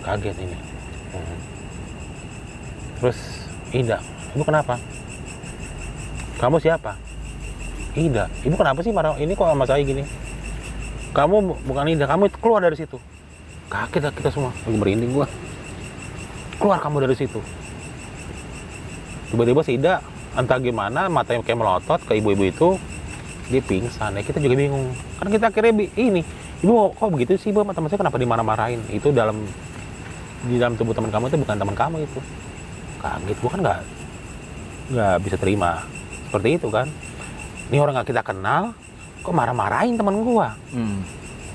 [0.00, 0.56] Kaget ini.
[1.12, 1.38] Hmm.
[2.98, 3.18] terus
[3.76, 4.00] Ida
[4.32, 4.80] ibu kenapa?
[6.40, 6.96] Kamu siapa?
[7.92, 9.20] Ida ibu kenapa sih marah?
[9.20, 10.00] Ini kok sama saya gini?
[11.12, 12.96] Kamu bu- bukan Ida kamu keluar dari situ.
[13.68, 14.50] Kaget kita semua.
[14.64, 15.28] Lagi merinding gua.
[16.56, 17.38] Keluar kamu dari situ
[19.34, 19.98] tiba-tiba si Ida
[20.38, 22.68] entah gimana matanya kayak melotot ke ibu-ibu itu
[23.50, 24.16] dia pingsan.
[24.16, 24.94] Ya kita juga bingung.
[25.20, 26.22] Kan kita akhirnya ini
[26.64, 27.66] ibu kok begitu sih bu?
[27.66, 28.80] Sama teman saya kenapa dimarah-marahin?
[28.88, 29.42] Itu dalam
[30.46, 32.20] di dalam tubuh teman kamu itu bukan teman kamu itu.
[33.02, 33.36] Kaget.
[33.42, 33.80] Gua kan nggak
[34.94, 35.82] nggak bisa terima.
[36.30, 36.86] Seperti itu kan.
[37.68, 38.72] Ini orang nggak kita kenal
[39.24, 40.54] kok marah-marahin teman gua?
[40.72, 41.04] Hmm.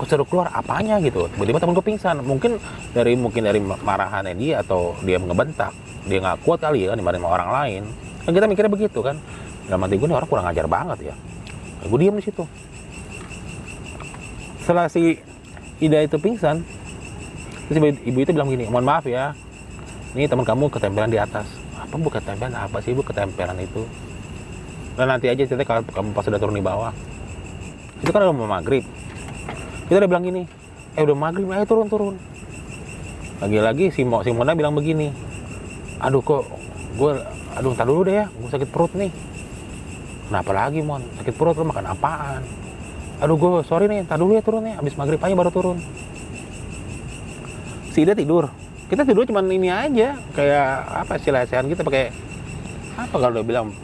[0.06, 1.28] Suruh keluar apanya gitu.
[1.34, 2.20] Tiba-tiba temen gue pingsan.
[2.24, 2.56] Mungkin
[2.92, 5.72] dari mungkin dari marahannya dia atau dia ngebentak
[6.08, 7.82] dia nggak kuat kali ya kan dimarahin sama orang lain.
[8.24, 9.16] Kan kita mikirnya begitu kan.
[9.68, 11.14] Dalam hati gue nih orang kurang ajar banget ya.
[11.84, 12.44] Gue diem di situ.
[14.64, 15.18] Setelah si
[15.80, 16.60] Ida itu pingsan
[17.70, 19.30] terus ibu, itu bilang gini mohon maaf ya
[20.10, 21.46] ini teman kamu ketempelan di atas.
[21.78, 22.50] Apa bu ketempelan?
[22.58, 23.86] Apa sih bu ketempelan itu?
[24.98, 26.90] Dan nanti aja cerita kalau kamu pas udah turun di bawah.
[28.02, 28.82] Itu kan udah mau maghrib
[29.90, 30.46] kita udah bilang gini
[30.94, 32.14] eh udah maghrib ayo turun turun.
[33.42, 35.10] Lagi-lagi si Mo, si Mona bilang begini
[35.98, 36.46] aduh kok
[36.94, 37.18] gue
[37.58, 39.10] aduh ntar dulu deh ya gue sakit perut nih.
[40.30, 41.02] Kenapa lagi Mon?
[41.18, 42.46] Sakit perut lu makan apaan?
[43.18, 45.82] Aduh gue sorry nih ntar dulu ya turun ya abis maghrib aja baru turun.
[47.90, 48.46] Si Ida tidur.
[48.86, 50.70] Kita tidur cuman ini aja kayak
[51.02, 52.14] apa sih lesehan kita pakai
[52.94, 53.74] apa kalau udah bilang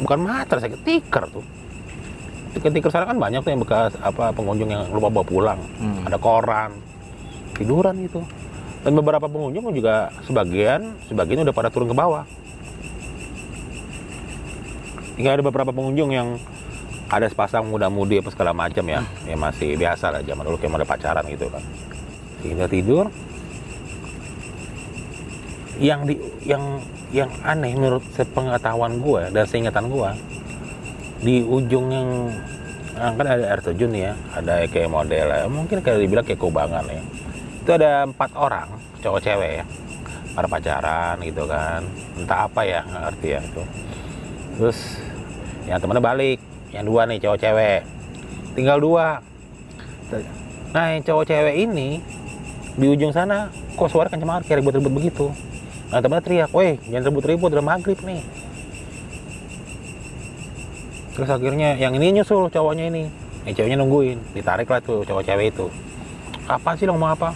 [0.00, 1.44] bukan matras ya tikar tuh
[2.56, 5.60] tikar-tikar sana kan banyak tuh yang bekas apa pengunjung yang lupa bawa pulang.
[5.78, 6.06] Hmm.
[6.06, 6.74] ada koran
[7.54, 8.24] tiduran gitu
[8.80, 12.24] dan beberapa pengunjung juga sebagian sebagian udah pada turun ke bawah.
[15.20, 16.40] Tinggal ada beberapa pengunjung yang
[17.12, 20.88] ada sepasang muda-mudi apa segala macam ya ya masih biasa lah zaman dulu kayak ada
[20.88, 21.62] pacaran gitu kan.
[22.40, 23.06] Sehingga tidur.
[25.80, 26.14] Yang di
[26.48, 26.64] yang
[27.12, 30.10] yang aneh menurut sepengetahuan gue dan seingatan gue
[31.20, 32.08] di ujung yang
[32.96, 36.84] ah, kan ada air terjun ya ada kayak model ya, mungkin kayak dibilang kayak kubangan
[36.88, 37.02] ya.
[37.60, 38.68] Itu ada empat orang
[39.04, 39.64] cowok cewek ya.
[40.30, 41.84] Pada pacaran gitu kan.
[42.16, 43.62] Entah apa ya nggak ngerti ya itu.
[44.56, 44.78] Terus
[45.68, 46.38] yang temennya balik.
[46.72, 47.80] Yang dua nih cowok cewek.
[48.56, 49.06] Tinggal dua.
[50.72, 52.00] Nah yang cowok cewek ini
[52.80, 55.28] di ujung sana kok suara kenceng banget kayak ribut-ribut begitu.
[55.92, 58.24] Nah temennya teriak weh jangan ribut-ribut udah maghrib nih
[61.14, 63.10] terus akhirnya yang ini nyusul cowoknya ini.
[63.48, 64.18] Yang ceweknya nungguin.
[64.36, 65.66] Ditarik lah tuh cowok cewek itu.
[66.44, 67.30] Kapan sih lo ngomong apa?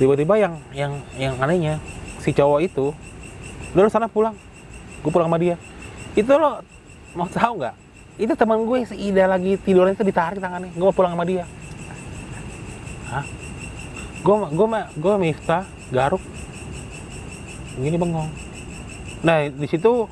[0.00, 1.78] Tiba-tiba yang yang yang anehnya
[2.18, 2.90] si cowok itu
[3.72, 4.34] lo sana pulang.
[5.04, 5.54] Gue pulang sama dia.
[6.18, 6.64] Itu lo
[7.14, 7.76] mau tahu nggak?
[8.18, 10.74] Itu teman gue si Ida lagi tiduran itu ditarik tangannya.
[10.74, 11.46] Gue mau pulang sama dia.
[13.08, 13.24] Hah?
[14.22, 14.66] Gue gue
[14.98, 16.22] gue Miftah garuk.
[17.78, 18.28] Begini bengong.
[19.22, 20.08] Nah di situ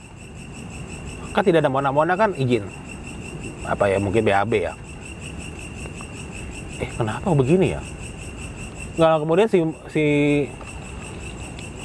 [1.31, 2.67] kan tidak ada mona-mona kan izin.
[3.67, 4.73] Apa ya mungkin BAB ya.
[6.81, 7.83] Eh kenapa begini ya?
[8.97, 9.59] Nggak kemudian si
[9.93, 10.05] si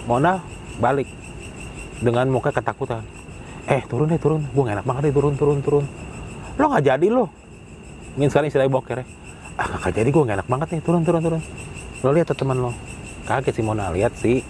[0.05, 0.41] Mona
[0.81, 1.09] balik
[2.01, 3.01] dengan muka ketakutan.
[3.65, 4.45] Eh turun deh turun.
[4.53, 5.85] Gue enak banget deh turun turun turun.
[6.57, 7.29] Lo nggak jadi lo.
[8.15, 9.05] Mungkin sekarang istilahnya boker ya.
[9.55, 10.81] Ah gak jadi gue gak enak banget nih.
[10.83, 11.41] Turun turun turun.
[12.03, 12.71] Lo lihat teman lo.
[13.27, 14.43] Kaget si Mona lihat si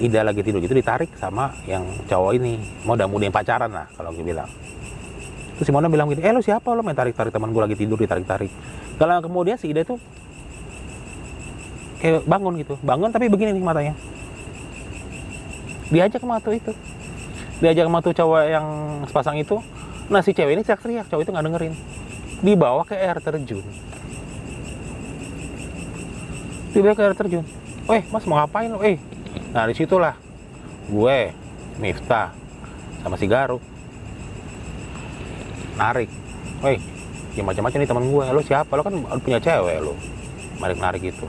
[0.00, 0.64] Ida lagi tidur.
[0.64, 2.56] Gitu ditarik sama yang cowok ini.
[2.88, 4.48] Muda-mudi yang pacaran lah kalau gue bilang.
[5.60, 8.00] Terus si Mona bilang gini eh lo siapa lo main tarik-tarik teman gue lagi tidur
[8.00, 8.48] ditarik-tarik.
[8.96, 10.00] Kalau kemudian si Ida tuh
[12.00, 12.80] kayak bangun gitu.
[12.80, 13.94] Bangun tapi begini nih matanya.
[15.92, 16.72] Diajak ke matu itu.
[17.60, 18.66] Diajak ke matu cowok yang
[19.04, 19.60] sepasang itu.
[20.08, 21.74] Nah si cewek ini teriak-teriak cowok itu nggak dengerin.
[22.40, 23.60] Dibawa ke air terjun.
[26.72, 27.44] Dibawa ke air terjun.
[27.84, 28.96] Weh mas mau ngapain lo eh
[29.50, 30.14] nah di situlah
[30.90, 31.18] gue
[31.80, 32.34] Miftah
[33.00, 33.64] sama si Garuk
[35.80, 36.12] narik.
[36.60, 36.76] Weh
[37.32, 38.24] ya macam-macam nih teman gue.
[38.36, 38.72] Lo siapa?
[38.76, 39.96] Lo kan punya cewek lo
[40.60, 41.24] narik narik itu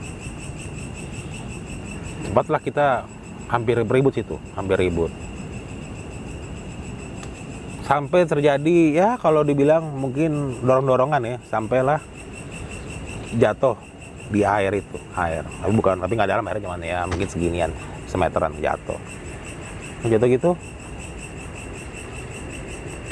[2.28, 3.08] sempatlah kita
[3.48, 5.12] hampir beribut situ hampir ribut.
[7.82, 12.00] Sampai terjadi ya kalau dibilang mungkin dorong-dorongan ya sampailah
[13.36, 13.76] jatuh
[14.32, 15.44] di air itu air.
[15.44, 17.72] Tapi bukan tapi nggak dalam air cuman ya mungkin seginian
[18.12, 19.00] semeteran jatuh.
[20.04, 20.52] Jatuh gitu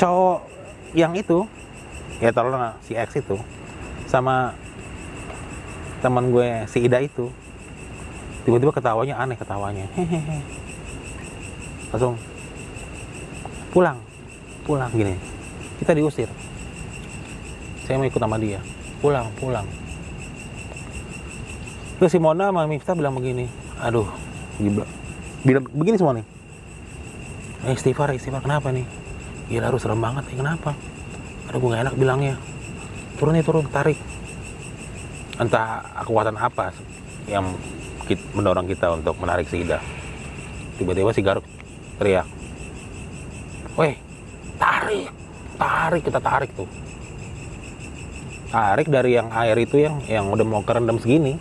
[0.01, 0.41] cowok
[0.97, 1.45] yang itu
[2.25, 3.37] ya taruhlah si X itu
[4.09, 4.57] sama
[6.01, 7.29] teman gue si Ida itu
[8.49, 9.85] tiba-tiba ketawanya aneh ketawanya.
[9.93, 10.41] Hehehe.
[11.93, 12.17] Langsung
[13.77, 14.01] pulang
[14.65, 15.13] pulang gini.
[15.77, 16.33] Kita diusir.
[17.85, 18.65] Saya mau ikut sama dia.
[19.05, 19.69] Pulang pulang.
[22.01, 23.45] Terus si Mona sama Miftah bilang begini
[23.81, 24.09] aduh
[24.61, 24.85] gila
[25.40, 26.27] bilang begini semua nih.
[27.64, 28.85] Eh, istighfar istighfar kenapa nih?
[29.49, 30.77] Gila harus serem banget nih kenapa?
[31.49, 32.35] Aduh gue gak enak bilangnya.
[33.16, 33.96] Turun nih turun tarik.
[35.40, 36.77] Entah kekuatan apa
[37.25, 37.49] yang
[38.37, 39.81] mendorong kita untuk menarik si Ida.
[40.77, 41.44] Tiba-tiba si Garuk
[42.01, 42.25] teriak
[43.77, 43.92] weh
[44.57, 45.12] tarik
[45.61, 46.68] tarik kita tarik tuh.
[48.51, 51.38] Tarik dari yang air itu yang yang udah mau kerendam segini.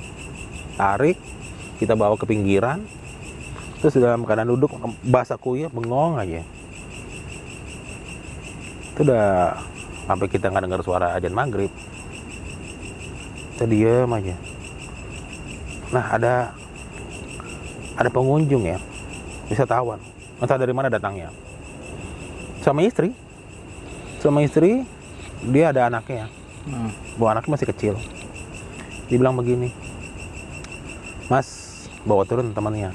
[0.77, 1.17] Tarik
[1.79, 2.83] kita bawa ke pinggiran
[3.79, 4.71] terus dalam keadaan duduk
[5.07, 6.43] basah kuyup bengong aja.
[8.95, 9.55] Itu udah
[10.07, 11.71] sampai kita nggak dengar suara ajan maghrib.
[13.55, 14.35] Kita diem aja.
[15.95, 16.33] Nah ada
[17.95, 18.77] ada pengunjung ya
[19.47, 19.99] wisatawan.
[20.39, 21.31] Entah dari mana datangnya.
[22.63, 23.15] Sama istri.
[24.19, 24.83] Sama istri
[25.47, 26.27] dia ada anaknya.
[26.67, 26.91] Hmm.
[27.15, 27.95] bawa anaknya masih kecil.
[29.07, 29.71] Dibilang begini
[31.29, 31.47] mas
[32.03, 32.89] bawa turun temannya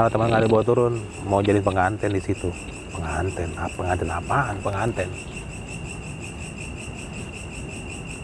[0.00, 0.94] kalau teman nggak ada bawa turun.
[1.28, 2.48] Mau jadi pengantin di situ.
[2.88, 4.56] Pengantin apa pengantin apaan?
[4.64, 5.12] Pengantin.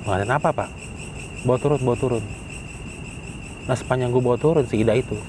[0.00, 0.68] Pengantin apa pak?
[1.44, 2.24] Bawa turun bawa turun.
[3.68, 5.20] Nah sepanjang gue bawa turun si Ida itu.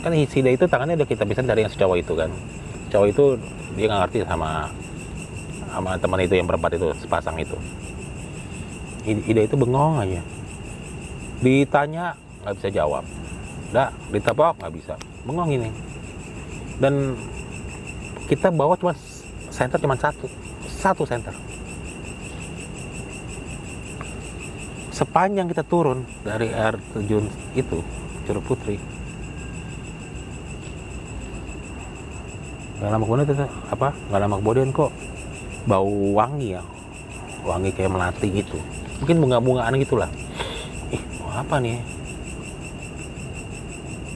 [0.00, 2.32] Kan si Ida itu tangannya udah kita bisa dari yang cowok itu kan.
[2.88, 3.24] Cowok itu
[3.76, 4.72] dia nggak ngerti sama
[5.68, 7.60] sama teman itu yang berempat itu sepasang itu.
[9.04, 10.24] Ida itu bengong aja.
[11.44, 13.04] Ditanya nggak bisa jawab
[13.74, 14.94] Dah, ditepok nggak bisa.
[15.26, 15.68] Bengong ini.
[16.78, 17.18] Dan
[18.30, 18.94] kita bawa cuma
[19.50, 20.30] center cuma satu.
[20.70, 21.34] Satu center
[24.94, 27.26] sepanjang kita turun dari air terjun
[27.58, 27.82] itu
[28.30, 28.78] Curug Putri
[32.78, 33.34] nggak lama kemudian itu
[33.74, 34.94] apa nggak lama kemudian kok
[35.64, 36.62] bau wangi ya.
[37.44, 38.56] Wangi kayak melati gitu.
[39.00, 40.08] Mungkin bunga-bungaan gitulah.
[40.92, 41.80] Ih mau apa nih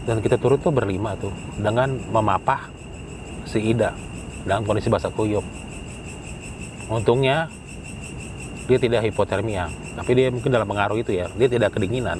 [0.09, 1.29] dan kita turun tuh berlima tuh
[1.61, 2.73] dengan memapah
[3.44, 3.92] si Ida
[4.49, 5.44] dalam kondisi basah kuyup.
[6.88, 7.53] Untungnya
[8.64, 9.68] dia tidak hipotermia
[10.01, 12.16] tapi dia mungkin dalam pengaruh itu ya dia tidak kedinginan.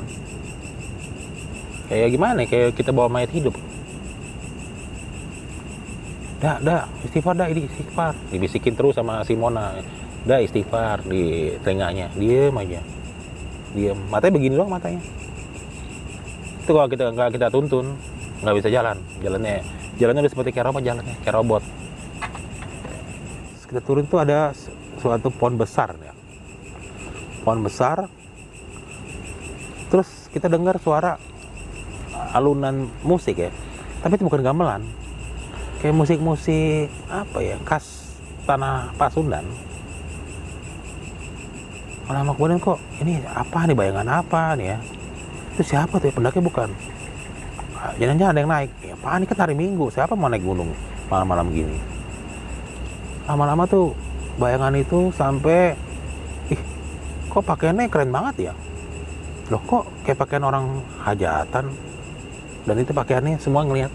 [1.88, 2.46] Kayak gimana ya?
[2.53, 3.57] kayak kita bawa mayat hidup.
[6.44, 8.12] Dah dah istighfar dah ini istighfar.
[8.29, 9.81] Dibisikin terus sama Simona
[10.29, 12.85] dah istighfar di telinganya diem aja.
[13.72, 13.96] Diem.
[14.12, 15.01] Matanya begini doang matanya
[16.68, 17.96] itu kalau kita nggak kita tuntun
[18.44, 19.00] nggak bisa jalan.
[19.24, 19.64] Jalannya
[19.96, 21.64] jalannya udah seperti kayak robot jalannya kayak robot.
[23.72, 26.12] Kita turun tuh ada su- suatu pohon besar ya.
[27.40, 28.04] Pohon besar.
[29.88, 31.16] Terus kita dengar suara
[32.37, 33.48] alunan musik ya.
[34.04, 34.85] Tapi itu bukan gamelan.
[35.81, 38.12] Kayak musik-musik apa ya khas
[38.44, 39.48] tanah Pasundan
[42.09, 43.76] lama kemudian kok ini apa nih?
[43.76, 44.78] Bayangan apa nih ya
[45.59, 46.07] itu siapa tuh?
[46.07, 46.71] Ya pendaki bukan.
[47.75, 48.71] Ah, jangan-jangan ada yang naik.
[48.79, 49.90] Ya apaan ini kan hari minggu.
[49.90, 50.71] Siapa mau naik gunung
[51.11, 51.75] malam-malam gini?
[53.27, 53.90] Lama-lama tuh
[54.38, 55.75] bayangan itu sampai
[56.55, 56.62] ih
[57.27, 58.55] kok pakaiannya keren banget ya?
[59.51, 61.75] Loh kok kayak pakaian orang hajatan?
[62.62, 63.90] Dan itu pakaiannya semua ngelihat.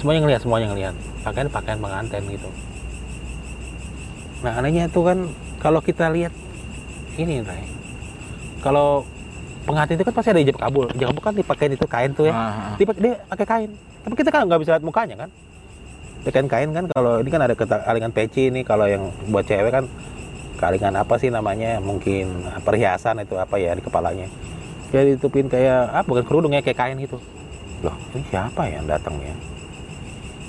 [0.00, 0.94] Semuanya ngelihat semuanya ngelihat.
[1.20, 2.48] Pakaian pakaian pengantin gitu.
[4.40, 5.28] Nah anehnya itu kan
[5.60, 6.32] kalau kita lihat
[7.20, 7.68] ini Ray.
[8.64, 9.04] Kalau
[9.66, 10.86] pengantin itu kan pasti ada ijab kabul.
[10.94, 12.32] Ijab kabul kan dipakai itu kain tuh ya.
[12.32, 12.94] Ah, ah.
[12.94, 13.70] dia, pakai kain.
[14.06, 15.30] Tapi kita kan nggak bisa lihat mukanya kan.
[16.26, 19.84] Kain kain kan kalau ini kan ada kalingan peci ini kalau yang buat cewek kan
[20.58, 21.82] kalingan apa sih namanya?
[21.82, 24.30] Mungkin perhiasan itu apa ya di kepalanya.
[24.94, 27.18] Ya ditutupin kayak ah bukan kerudung ya kayak kain gitu.
[27.82, 29.34] Loh ini siapa ya yang datang ya?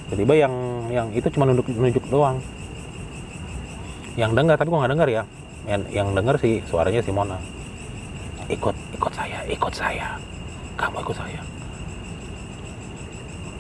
[0.08, 0.53] Tiba-tiba yang
[0.93, 2.38] yang itu cuma nunjuk nunjuk doang.
[4.17, 5.23] Yang dengar tapi gua nggak dengar ya.
[5.67, 7.57] Yang, yang dengar sih suaranya si Mona
[8.47, 10.15] ikut ikut saya ikut saya.
[10.77, 11.41] Kamu ikut saya.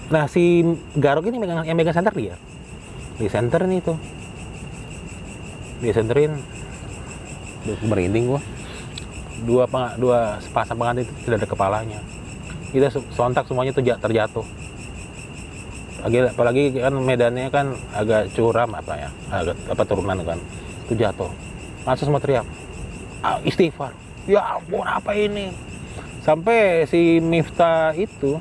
[0.07, 0.63] Nah si
[0.95, 2.35] Garuk ini megang, yang megang center dia.
[3.19, 3.97] Di center nih tuh.
[5.83, 6.39] Dia centerin
[7.83, 8.41] merinding gua.
[9.43, 11.99] Dua peng- dua sepasang pengantin itu tidak ada kepalanya.
[12.71, 14.45] Kita sontak semuanya tuh ja- terjatuh.
[16.01, 20.39] Apalagi, apalagi kan medannya kan agak curam apa ya agak apa turunan kan.
[20.87, 21.29] Itu jatuh.
[21.83, 22.47] Langsung semua teriak
[23.19, 23.91] "Ah, istighfar
[24.27, 25.55] ya ampun apa ini?
[26.21, 28.35] Sampai si Miftah itu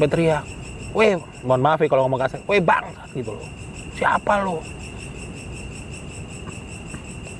[0.00, 0.48] berteriak
[0.96, 3.48] weh mohon maaf ya kalau ngomong kasar weh bang gitu loh.
[3.96, 4.64] Siapa lo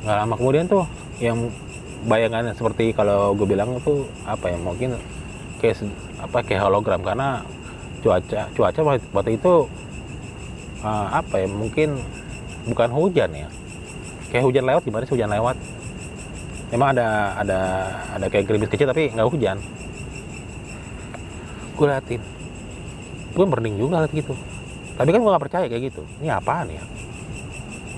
[0.02, 0.85] nggak lama kemudian tuh
[1.22, 1.48] yang
[2.11, 4.98] bayangannya seperti kalau gue bilang itu apa ya mungkin
[5.62, 5.80] kayak
[6.20, 7.00] apa kayak hologram.
[7.00, 7.40] Karena
[8.04, 9.54] cuaca cuaca waktu- itu
[10.85, 11.96] eh, apa ya mungkin
[12.68, 13.48] bukan hujan ya.
[14.28, 15.56] Kayak hujan lewat gimana sih hujan lewat
[16.72, 17.61] emang ada ada
[18.16, 19.61] ada kayak gerimis kecil tapi nggak hujan.
[21.76, 22.22] Gue liatin.
[23.37, 24.32] Gue merinding juga liat gitu.
[24.96, 26.02] Tapi kan gue nggak percaya kayak gitu.
[26.24, 26.82] Ini apaan ya?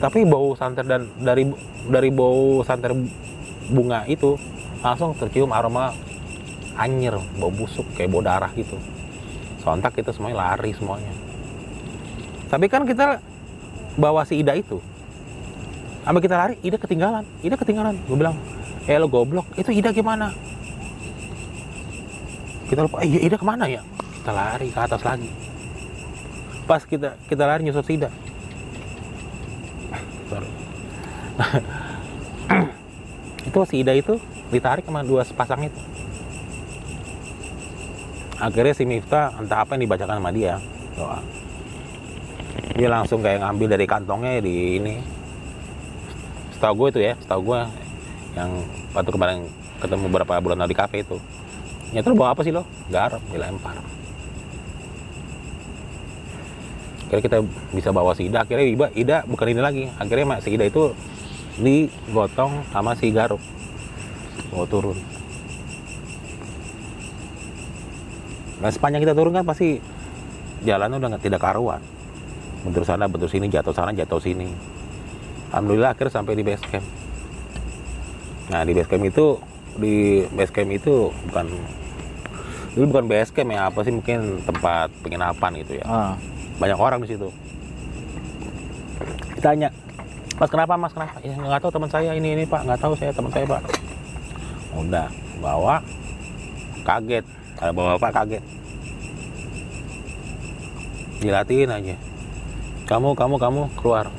[0.03, 1.47] Tapi bau santer dan dari
[1.87, 2.93] dari bau santer
[3.71, 4.37] bunga itu
[4.85, 5.95] langsung tercium aroma
[6.77, 8.77] anjir bau busuk kayak bau darah gitu.
[9.63, 11.15] Sontak itu semuanya lari semuanya.
[12.51, 13.23] Tapi kan kita
[13.97, 14.83] bawa si Ida itu.
[16.05, 17.97] Sampai kita lari Ida ketinggalan Ida ketinggalan.
[18.05, 18.37] Gue bilang
[18.85, 19.47] eh lo goblok.
[19.57, 20.33] Itu Ida gimana?
[22.69, 23.01] Kita lupa.
[23.05, 23.81] Eh Ida ke mana ya?
[24.21, 25.29] Kita lari ke atas lagi.
[26.65, 28.09] Pas kita kita lari nyusul si Ida
[33.49, 34.17] itu si Ida itu
[34.49, 35.81] ditarik sama dua sepasang itu.
[38.41, 40.59] Akhirnya si Miftah entah apa yang dibacakan sama dia.
[40.97, 41.19] Doa.
[42.75, 44.95] Dia langsung kayak ngambil dari kantongnya di ini.
[46.55, 47.61] Setahu gue itu ya setahu gue
[48.35, 48.51] yang
[48.91, 49.39] waktu kemarin
[49.79, 51.17] ketemu beberapa bulan lalu di kafe itu.
[51.95, 52.67] Nyata bawa apa sih lo?
[52.91, 53.79] Garam dilempar.
[57.07, 57.39] Akhirnya kita
[57.71, 58.43] bisa bawa si Ida.
[58.43, 59.85] Akhirnya Ida, Ida bukan ini lagi.
[60.03, 60.91] Akhirnya si Ida itu
[61.63, 63.39] digotong sama si Garuk.
[64.51, 64.99] Bawa turun.
[68.59, 69.79] Nah sepanjang kita turun kan pasti
[70.67, 71.79] jalannya udah tidak karuan.
[72.67, 74.51] Bentur sana bentur sini jatuh sana jatuh sini.
[75.55, 77.04] Alhamdulillah akhirnya sampai di base camp
[78.53, 79.41] nah di base camp itu
[79.81, 81.47] di base camp itu bukan
[82.75, 85.85] ini bukan base camp ya apa sih mungkin tempat penginapan gitu ya.
[85.87, 86.13] Ah,
[86.59, 87.31] banyak orang di situ.
[89.39, 89.71] Ditanya
[90.35, 90.91] mas kenapa mas?
[90.91, 91.23] Kenapa?
[91.23, 92.67] Ya nggak tahu teman saya ini ini pak.
[92.67, 93.63] Nggak tahu saya teman saya pak.
[94.75, 95.07] Udah
[95.39, 95.79] bawa
[96.83, 97.23] kaget.
[97.63, 98.43] Ada bawa bapak kaget.
[101.23, 101.95] Dilatiin aja.
[102.91, 104.11] Kamu kamu kamu keluar.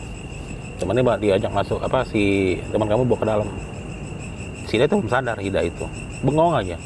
[0.79, 3.49] Temannya diajak masuk apa si teman kamu bawa ke dalam
[4.65, 5.85] si dia belum sadar Ida itu.
[6.21, 6.77] Bengong aja.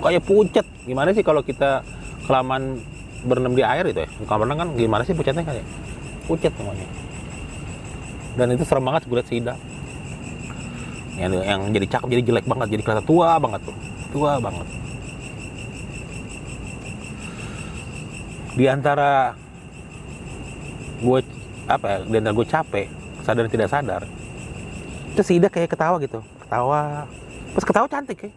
[0.00, 0.66] Kayak pucet.
[0.84, 1.80] Gimana sih kalau kita
[2.28, 2.80] kelamaan
[3.24, 4.08] berenam di air itu ya?
[4.28, 5.64] Kalau berenang kan gimana sih pucetnya kan ya?
[6.28, 7.04] Pucet semuanya
[8.34, 9.38] dan itu serem banget gue liat si
[11.14, 13.76] yang, yang jadi cakep jadi jelek banget jadi kelihatan tua banget tuh.
[14.10, 14.66] Tua banget.
[18.58, 19.38] Di antara
[20.98, 21.18] gue
[21.70, 22.86] apa ya antara gue capek
[23.22, 24.02] sadar dan tidak sadar
[25.14, 27.08] itu si Ida kayak ketawa gitu ketawa.
[27.56, 28.32] Pas ketawa cantik ya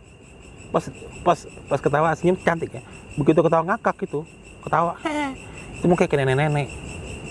[0.67, 0.83] pas
[1.23, 1.39] pas
[1.71, 2.83] pas ketawa senyum cantik ya
[3.15, 4.27] begitu ketawa ngakak gitu
[4.67, 5.31] ketawa hehe
[5.77, 6.69] itu mungkin kayak nenek-nenek.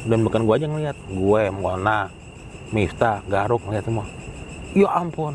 [0.06, 2.14] Dan bukan gue aja ngeliat gue Mona
[2.70, 4.06] Miftah Garuk ngeliat semua.
[4.70, 5.34] Ya ampun.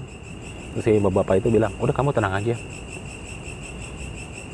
[0.72, 2.56] Terus si bapak itu bilang udah kamu tenang aja.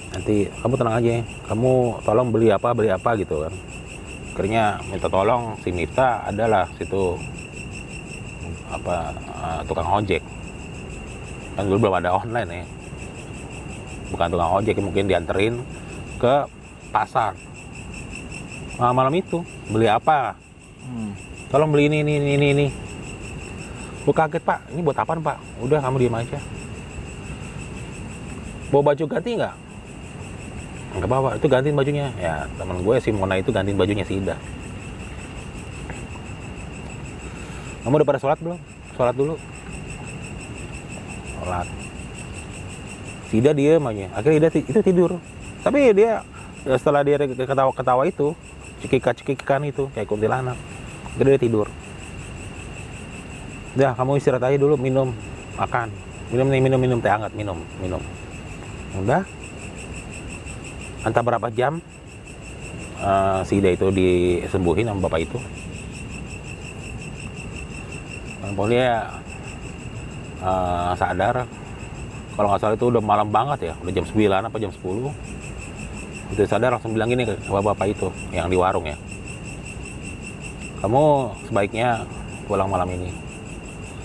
[0.10, 3.54] Nanti kamu tenang aja kamu tolong beli apa beli apa gitu kan.
[4.34, 7.13] Akhirnya minta tolong si Miftah adalah situ
[8.73, 10.26] apa eh, tukang ojek
[11.58, 12.65] kan dulu belum ada online ya
[14.13, 15.60] bukan tukang ojek mungkin dianterin
[16.22, 16.46] ke
[16.93, 17.34] pasar
[18.78, 19.41] nah, malam itu
[19.74, 20.38] beli apa
[20.86, 21.12] hmm.
[21.50, 22.67] tolong beli ini ini ini ini, ini.
[24.08, 25.36] Gue kaget pak, ini buat apaan pak?
[25.60, 26.39] Udah kamu diem aja.
[28.72, 29.56] Bawa baju ganti nggak?
[30.96, 32.08] Nggak bawa, itu gantiin bajunya.
[32.15, 34.39] Ya teman gue si Mona itu gantiin bajunya si Ida.
[37.84, 38.56] Kamu udah pada sholat belum?
[38.96, 39.36] Sholat dulu.
[41.38, 41.67] Sholat.
[43.28, 44.08] Si Ida diem aja.
[44.15, 45.19] Akhirnya ti- itu tidur.
[45.62, 46.23] Tapi dia
[46.63, 48.34] setelah dia ketawa-ketawa itu,
[48.84, 50.58] cekika-cekikan itu kayak kuntilanak.
[51.13, 51.67] Akhirnya dia tidur.
[53.78, 55.13] Udah, kamu istirahat aja dulu, minum,
[55.54, 55.93] makan.
[56.34, 58.02] Minum nih, minum, minum teh hangat, minum, minum.
[58.97, 59.21] Udah.
[61.06, 61.80] Entah berapa jam
[63.00, 65.39] eh, si itu disembuhin sama bapak itu.
[68.58, 69.21] Pokoknya
[70.41, 71.48] eh, sadar
[72.38, 75.10] kalau nggak salah itu udah malam banget ya, udah jam 9 apa jam 10.
[76.38, 78.94] Itu sadar langsung bilang gini ke bapak itu yang di warung ya.
[80.77, 82.06] Kamu sebaiknya
[82.46, 83.10] pulang malam ini.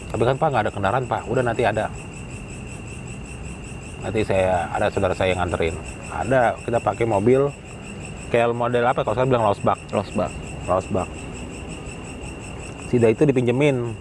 [0.09, 1.28] Tapi kan Pak nggak ada kendaraan Pak.
[1.28, 1.93] Udah nanti ada.
[4.01, 5.76] Nanti saya ada saudara saya yang nganterin.
[6.09, 7.53] Ada kita pakai mobil
[8.33, 9.05] kayak model apa?
[9.05, 10.33] Kalau saya bilang losbak, Losbak.
[10.64, 11.09] losbak.
[12.89, 13.93] Sida itu dipinjemin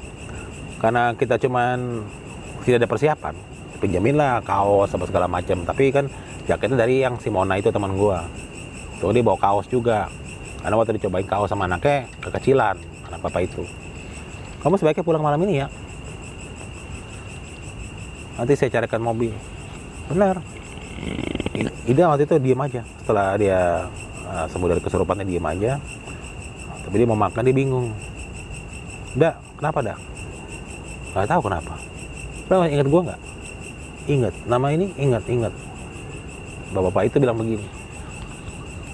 [0.79, 2.07] karena kita cuman
[2.64, 3.34] tidak ada persiapan.
[3.82, 5.66] Pinjemin lah kaos apa segala macam.
[5.66, 6.05] Tapi kan
[6.45, 8.26] jaketnya dari yang si Mona itu teman gua.
[9.01, 10.09] Tuh dia bawa kaos juga.
[10.62, 12.78] Karena waktu dicobain kaos sama anaknya kekecilan,
[13.09, 13.66] anak bapak itu.
[14.62, 15.68] Kamu sebaiknya pulang malam ini ya.
[18.41, 19.30] nanti saya carikan mobil
[20.09, 20.41] benar
[21.86, 23.86] Ida waktu itu diem aja setelah dia
[24.26, 25.78] uh, sembuh dari kesurupannya diem aja
[26.82, 27.93] tapi dia mau makan dia bingung
[29.12, 29.99] Dak, kenapa dak?
[31.12, 31.76] Gak tahu kenapa.
[32.51, 33.21] Lo ingat gua nggak?
[34.11, 34.33] Ingat.
[34.43, 35.55] Nama ini ingat, ingat.
[36.75, 37.63] Bapak-bapak itu bilang begini.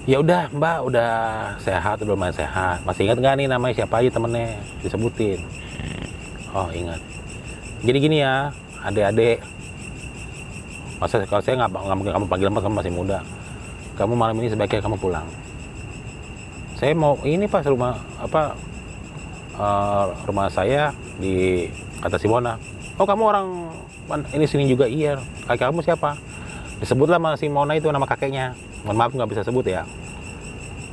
[0.06, 1.10] Ya udah Mbak, udah
[1.58, 2.86] sehat, udah lumayan sehat.
[2.86, 4.62] Masih ingat nggak nih namanya siapa aja temennya?
[4.86, 5.42] Disebutin.
[6.54, 7.02] Oh ingat.
[7.82, 8.54] Jadi gini ya,
[8.86, 9.42] adik-adik.
[11.02, 13.18] Masa kalau saya nggak mungkin kamu panggil Mbak, kamu masih muda.
[13.98, 15.26] Kamu malam ini sebaiknya kamu pulang.
[16.78, 18.54] Saya mau ini pas rumah apa
[19.58, 21.66] eh, rumah saya di
[21.98, 22.77] kata Simona.
[22.98, 23.46] Oh kamu orang
[24.34, 25.22] ini sini juga iya.
[25.46, 26.18] Kakek kamu siapa?
[26.82, 28.58] Disebutlah sama Simona itu nama kakeknya.
[28.82, 29.86] Mohon maaf nggak bisa sebut ya.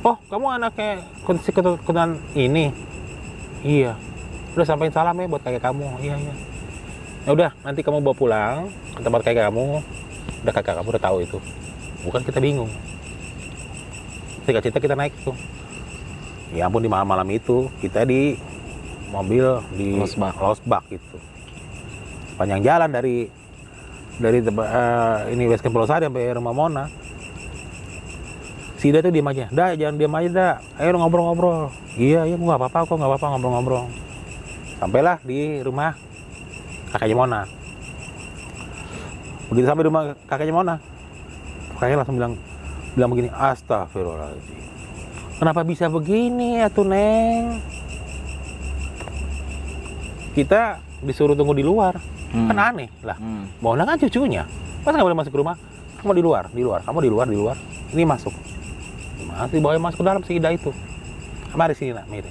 [0.06, 2.70] Oh kamu anaknya kun- si keturunan ini?
[3.66, 3.98] Iya.
[4.54, 5.86] Udah sampaikan salam ya buat kakek kamu.
[5.98, 6.34] Iya iya.
[7.26, 8.56] Ya udah nanti kamu bawa pulang
[8.94, 9.82] ke tempat kakek kamu.
[10.46, 11.38] Udah kakek kamu udah tahu itu.
[12.06, 12.70] Bukan kita bingung.
[14.46, 15.34] Singkat cerita kita naik tuh.
[16.54, 18.38] Ya ampun di malam-malam itu kita di
[19.10, 20.38] mobil di Losbak.
[20.38, 21.18] Losbak gitu.
[22.36, 23.26] Panjang jalan dari
[24.16, 26.84] dari eh, ini West Pulau Sari sampai rumah Mona.
[28.76, 29.48] Si Ida tuh diem aja.
[29.48, 30.54] Dah, jangan diem aja, dah.
[30.76, 31.72] Ayo ngobrol-ngobrol.
[31.96, 33.84] Iya, iya, nggak apa-apa kok, nggak apa-apa ngobrol-ngobrol.
[34.76, 35.96] Sampailah di rumah
[36.92, 37.40] kakaknya Mona.
[39.48, 40.74] Begitu sampai rumah kakaknya Mona,
[41.76, 42.34] kakaknya langsung bilang
[42.92, 44.60] bilang begini, Astagfirullahaladzim.
[45.36, 47.60] Kenapa bisa begini ya tuh Neng?
[50.32, 52.15] Kita disuruh tunggu di luar.
[52.34, 52.48] Hmm.
[52.50, 53.18] Kan aneh lah.
[53.18, 53.46] Hmm.
[53.62, 54.46] Mona kan cucunya.
[54.82, 55.56] Masa nggak boleh masuk ke rumah?
[56.02, 56.80] Kamu di luar, di luar.
[56.86, 57.56] Kamu di luar, di luar.
[57.90, 58.34] Ini masuk.
[59.26, 60.70] Masih bawa masuk ke dalam si Ida itu.
[61.56, 62.28] Mari sini nak, mari.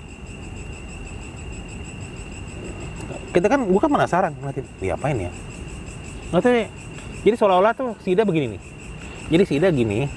[3.35, 5.31] Kita kan bukan penasaran ngeliatin, diapain ya?
[6.31, 6.67] Ya.
[7.25, 8.61] Jadi seolah-olah tuh si Ida begini nih.
[9.33, 10.07] Jadi si Ida gini,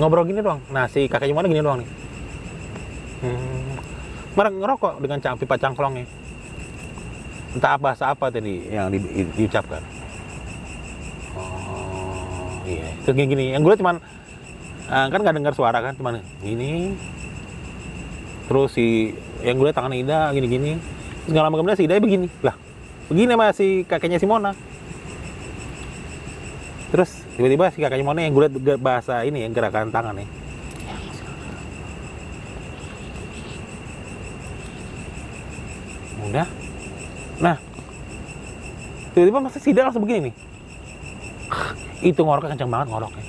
[0.00, 0.64] ngobrol gini doang.
[0.72, 1.88] Nah si kakaknya mana gini doang nih.
[3.22, 3.76] Hmm.
[4.36, 6.08] Marah ngerokok dengan pipa cangklongnya.
[7.56, 9.80] Entah bahasa apa tadi yang di, di- diucapkan.
[11.32, 13.56] Oh iya, terus gini-gini.
[13.56, 13.96] Yang gue cuman
[14.92, 16.92] eh, kan nggak dengar suara kan, cuman gini.
[18.46, 20.76] Terus si yang gue tangan Ida gini-gini.
[21.24, 22.28] Terus nggak lama kemudian si Ida begini.
[22.44, 22.54] Lah,
[23.08, 24.52] begini sama si kakeknya si Mona.
[26.92, 30.28] Terus tiba-tiba si kakaknya Mona yang gue liat ge- bahasa ini yang gerakan tangan nih.
[36.26, 36.65] Udah.
[37.36, 37.56] Nah,
[39.12, 40.34] tiba-tiba masa si Ida langsung begini nih.
[42.12, 43.24] Itu ngoroknya kencang banget ngoroknya.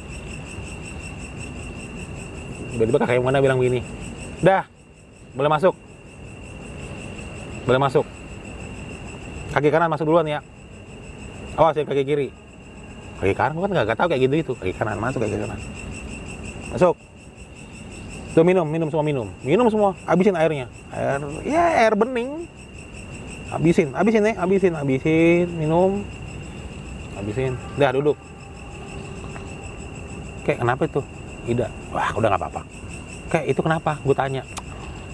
[2.78, 3.84] Tiba-tiba kakaknya Mona bilang begini.
[4.40, 4.64] Dah,
[5.34, 5.76] boleh masuk.
[7.68, 8.06] Boleh masuk.
[9.52, 10.40] Kaki kanan masuk duluan ya.
[11.58, 12.30] Awas ya kaki kiri.
[13.18, 14.54] Kaki kanan gua kan nggak tahu kayak gitu itu.
[14.56, 15.60] Kaki kanan masuk kaki kanan.
[16.72, 16.96] Masuk.
[18.38, 19.28] Tuh minum, minum semua minum.
[19.42, 20.70] Minum semua, habisin airnya.
[20.94, 22.46] Air ya air bening.
[23.48, 26.04] Habisin, habisin nih, habisin, habisin, minum.
[27.16, 27.56] Habisin.
[27.80, 28.20] Dah duduk.
[30.44, 31.02] Kayak kenapa itu?
[31.48, 31.68] Ida.
[31.96, 32.62] Wah, udah nggak apa-apa.
[33.32, 33.96] Kayak itu kenapa?
[34.04, 34.44] Gue tanya.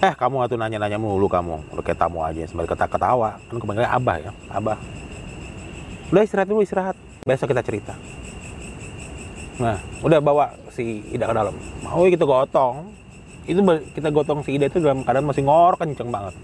[0.02, 1.62] Eh, kamu atuh nanya-nanya mulu kamu.
[1.70, 3.38] Udah kayak tamu aja, sembari ketawa-ketawa.
[3.38, 4.78] Kan kepanggilnya Abah ya, Abah.
[6.10, 6.98] Udah istirahat dulu, istirahat.
[7.22, 7.94] Besok kita cerita.
[9.62, 11.54] Nah, udah bawa si Ida ke dalam.
[11.86, 12.90] Mau kita gotong.
[13.46, 13.62] Itu
[13.94, 16.34] kita gotong si Ida itu dalam keadaan masih ngor kenceng banget.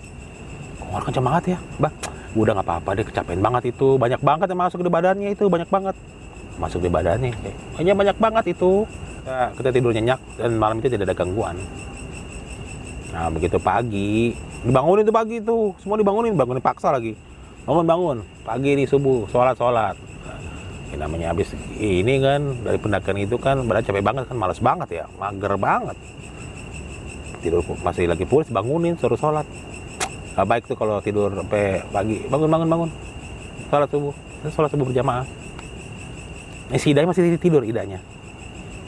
[0.89, 1.93] Ngor kenceng banget ya, Bah.
[2.31, 3.99] Udah nggak apa-apa deh, kecapean banget itu.
[3.99, 5.99] Banyak banget yang masuk di badannya itu, banyak banget.
[6.62, 7.35] Masuk di badannya.
[7.74, 8.87] Kayaknya banyak banget itu.
[9.20, 11.59] Kita, kita tidur nyenyak dan malam itu tidak ada gangguan.
[13.11, 17.18] Nah begitu pagi, dibangunin tuh pagi tuh, semua dibangunin, bangunin paksa lagi.
[17.66, 18.16] Bangun bangun,
[18.47, 19.99] pagi di subuh, sholat sholat.
[20.91, 25.03] Ini namanya habis ini kan dari pendakian itu kan berarti capek banget kan, malas banget
[25.03, 25.99] ya, mager banget.
[27.43, 29.47] Tidur masih lagi pulas, bangunin, suruh sholat.
[30.41, 32.91] Gak baik tuh kalau tidur sampai pagi, bangun bangun bangun,
[33.68, 35.28] sholat subuh, terus sholat subuh berjamaah.
[36.72, 38.01] Ini si Ida masih tidur idanya.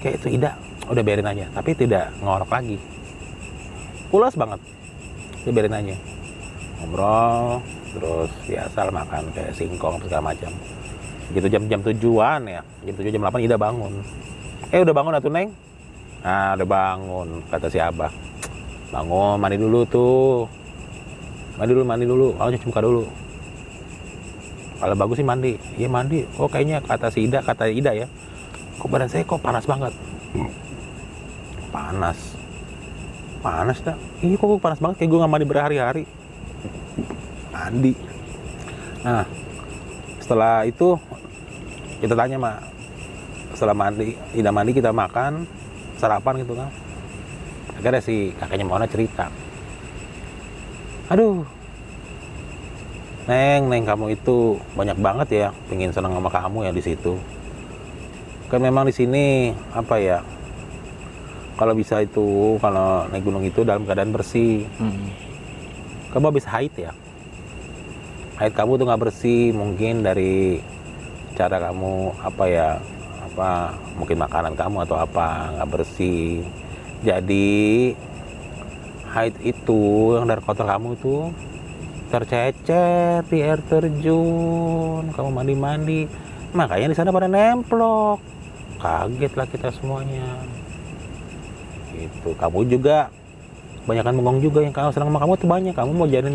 [0.01, 0.57] Kayak itu Ida,
[0.89, 2.81] udah biarin aja, tapi tidak ngorok lagi.
[4.09, 4.65] Pulas banget.
[5.45, 5.93] Dia biarin aja.
[6.81, 7.61] Ngobrol
[7.93, 10.57] terus biasa lah makan kayak singkong segala macam.
[11.37, 12.65] Gitu jam jam tujuan ya.
[12.89, 13.93] Jam tujuh jam delapan Ida bangun.
[14.73, 15.53] Eh udah bangun atuh neng?
[16.25, 18.09] Nah udah bangun kata si abah.
[18.89, 20.49] Bangun mandi dulu tuh
[21.63, 22.29] mandi dulu mandi dulu.
[22.35, 23.03] Kalau cuci muka dulu.
[24.83, 25.55] Kalau bagus sih mandi.
[25.79, 26.27] Iya mandi.
[26.35, 28.11] Oh kayaknya kata si Ida kata Ida ya.
[28.83, 29.95] Kok badan saya kok panas banget?
[31.71, 32.19] Panas.
[33.47, 33.95] Panas dah
[34.27, 35.07] iya kok panas banget.
[35.07, 36.03] Kayak gue nggak mandi berhari-hari.
[37.55, 37.95] Mandi.
[39.07, 39.23] Nah
[40.19, 40.99] setelah itu
[42.03, 42.59] kita tanya mak.
[43.55, 45.47] Setelah mandi tidak mandi kita makan
[45.95, 46.75] sarapan gitu kan.
[47.79, 49.31] Akhirnya si kakaknya Mona cerita
[51.13, 51.45] aduh
[53.23, 57.15] Neng, Neng kamu itu banyak banget ya pengen senang sama kamu ya di situ.
[58.51, 60.27] Kan memang di sini apa ya?
[61.55, 64.67] Kalau bisa itu kalau naik gunung itu dalam keadaan bersih.
[64.75, 65.15] Hmm.
[66.11, 66.91] Kamu habis haid ya?
[68.43, 70.59] Haid kamu tuh nggak bersih mungkin dari
[71.39, 72.69] cara kamu apa ya?
[73.31, 76.43] Apa mungkin makanan kamu atau apa nggak bersih.
[77.07, 77.95] Jadi
[79.13, 81.29] haid itu yang dari kotor kamu tuh
[82.09, 86.09] tercecer di air terjun kamu mandi-mandi.
[86.53, 88.21] Makanya di sana pada nemplok.
[88.81, 90.27] Kaget lah kita semuanya.
[91.97, 93.09] Itu kamu juga
[93.85, 95.75] kebanyakan bengong juga yang kalau senang sama kamu tuh banyak.
[95.77, 96.29] Kamu mau jadi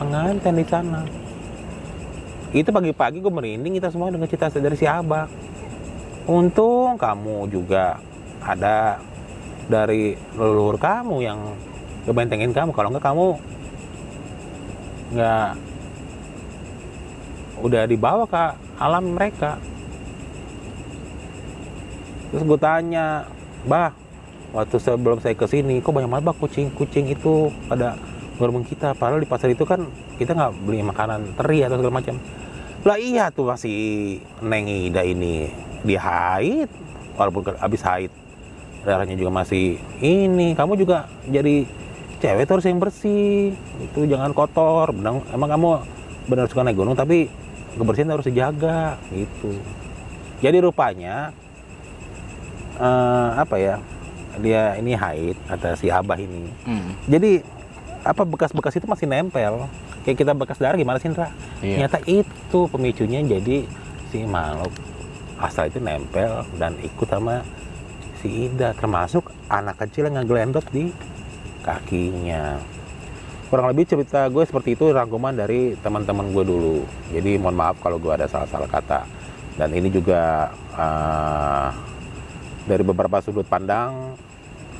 [0.00, 1.00] pengantin di sana.
[2.54, 5.26] Itu pagi-pagi gue merinding kita semua dengan cerita dari si Abah.
[6.24, 8.00] Untung kamu juga
[8.40, 8.96] ada
[9.68, 11.38] dari leluhur kamu yang
[12.04, 12.70] ngebentengin kamu.
[12.72, 13.26] Kalau enggak kamu
[15.14, 15.48] nggak
[17.64, 18.42] udah dibawa ke
[18.76, 19.56] alam mereka.
[22.34, 23.30] Terus gue tanya
[23.64, 23.94] bah
[24.50, 27.94] waktu sebelum saya ke sini kok banyak banget kucing-kucing itu pada
[28.36, 28.92] gerbang kita?
[28.98, 29.86] Padahal di pasar itu kan
[30.18, 32.18] kita nggak beli makanan teri atau segala macam.
[32.84, 35.48] Lah iya tuh masih Neng Ida ini.
[35.86, 36.68] Dia haid
[37.16, 38.10] walaupun habis haid
[38.84, 40.52] darahnya juga masih ini.
[40.52, 41.64] Kamu juga jadi
[42.20, 43.56] cewek tuh harus yang bersih.
[43.80, 44.92] Itu jangan kotor.
[44.92, 45.68] Benang, emang kamu
[46.24, 47.28] benar suka naik gunung tapi
[47.76, 49.52] kebersihan harus dijaga gitu.
[50.40, 51.32] Jadi rupanya
[52.78, 53.76] eh, apa ya
[54.40, 56.50] dia ini haid kata si abah ini.
[56.66, 56.90] Hmm.
[57.06, 57.38] jadi
[58.04, 59.66] apa bekas-bekas itu masih nempel.
[60.04, 61.32] Kayak kita bekas darah gimana sih Indra?
[61.64, 61.88] Iya.
[61.88, 63.64] Ternyata itu pemicunya jadi
[64.12, 64.72] si makhluk.
[65.40, 67.40] Asal itu nempel dan ikut sama
[68.24, 70.88] si Ida termasuk anak kecil yang ngegelendot di
[71.60, 72.56] kakinya.
[73.52, 76.76] Kurang lebih cerita gue seperti itu rangkuman dari teman-teman gue dulu.
[77.12, 79.04] Jadi mohon maaf kalau gue ada salah-salah kata.
[79.60, 81.68] Dan ini juga eh,
[82.64, 84.16] dari beberapa sudut pandang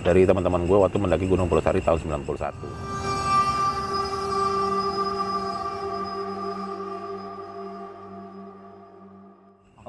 [0.01, 2.94] dari teman-teman gue waktu mendaki Gunung Purwosari tahun 91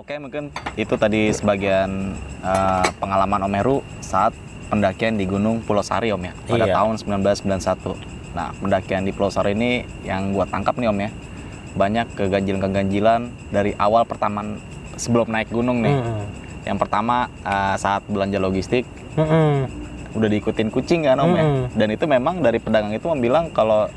[0.05, 2.13] Oke, mungkin itu tadi sebagian
[2.45, 4.37] eh, pengalaman Om Heru saat
[4.69, 6.77] pendakian di Gunung Pulau Sari Om ya, pada Iya.
[6.77, 7.97] tahun 1991.
[8.37, 11.09] Nah, pendakian di Pulau Sari ini yang gua tangkap nih Om ya,
[11.73, 14.45] banyak keganjilan-keganjilan dari awal pertama
[14.93, 15.97] sebelum naik gunung nih.
[15.97, 16.21] Hmm.
[16.69, 18.85] Yang pertama eh, saat belanja logistik
[19.17, 19.65] Hmm.
[20.13, 21.65] udah diikutin kucing kan Om ya, Mm-mm.
[21.73, 23.89] dan itu memang dari pedagang itu bilang kalau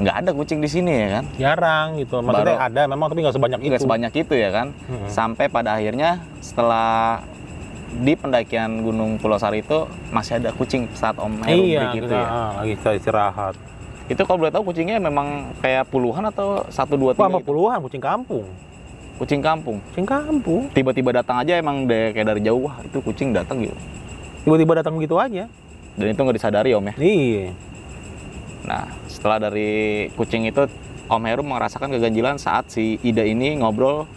[0.00, 3.36] nggak ada kucing di sini ya kan, jarang gitu maksudnya Baru- ada memang tapi nggak
[3.36, 4.66] sebanyak itu nggak sebanyak itu ya kan.
[4.82, 5.06] Mm-mm.
[5.06, 7.20] sampai pada akhirnya setelah
[7.92, 12.06] di pendakian Gunung Pulau Sari itu masih ada kucing saat Om Heru iya break itu
[12.06, 12.26] kita, ya.
[12.26, 13.54] ah, lagi istirahat
[14.06, 15.26] Itu kalau boleh tahu kucingnya memang
[15.58, 17.46] kayak puluhan atau satu dua tiga apa gitu?
[17.46, 18.46] puluhan kucing kampung
[19.16, 19.78] kucing kampung.
[19.84, 23.74] kucing kampung Tiba-tiba datang aja emang deh kayak dari jauh wah itu kucing datang gitu.
[24.42, 25.44] tiba-tiba datang begitu aja
[25.92, 26.94] Dan itu nggak disadari Om ya.
[26.96, 27.46] iya
[28.62, 28.86] Nah
[29.20, 29.70] setelah dari
[30.10, 30.64] kucing itu
[31.06, 34.08] Om Heru merasakan keganjilan saat si Ida ini ngobrol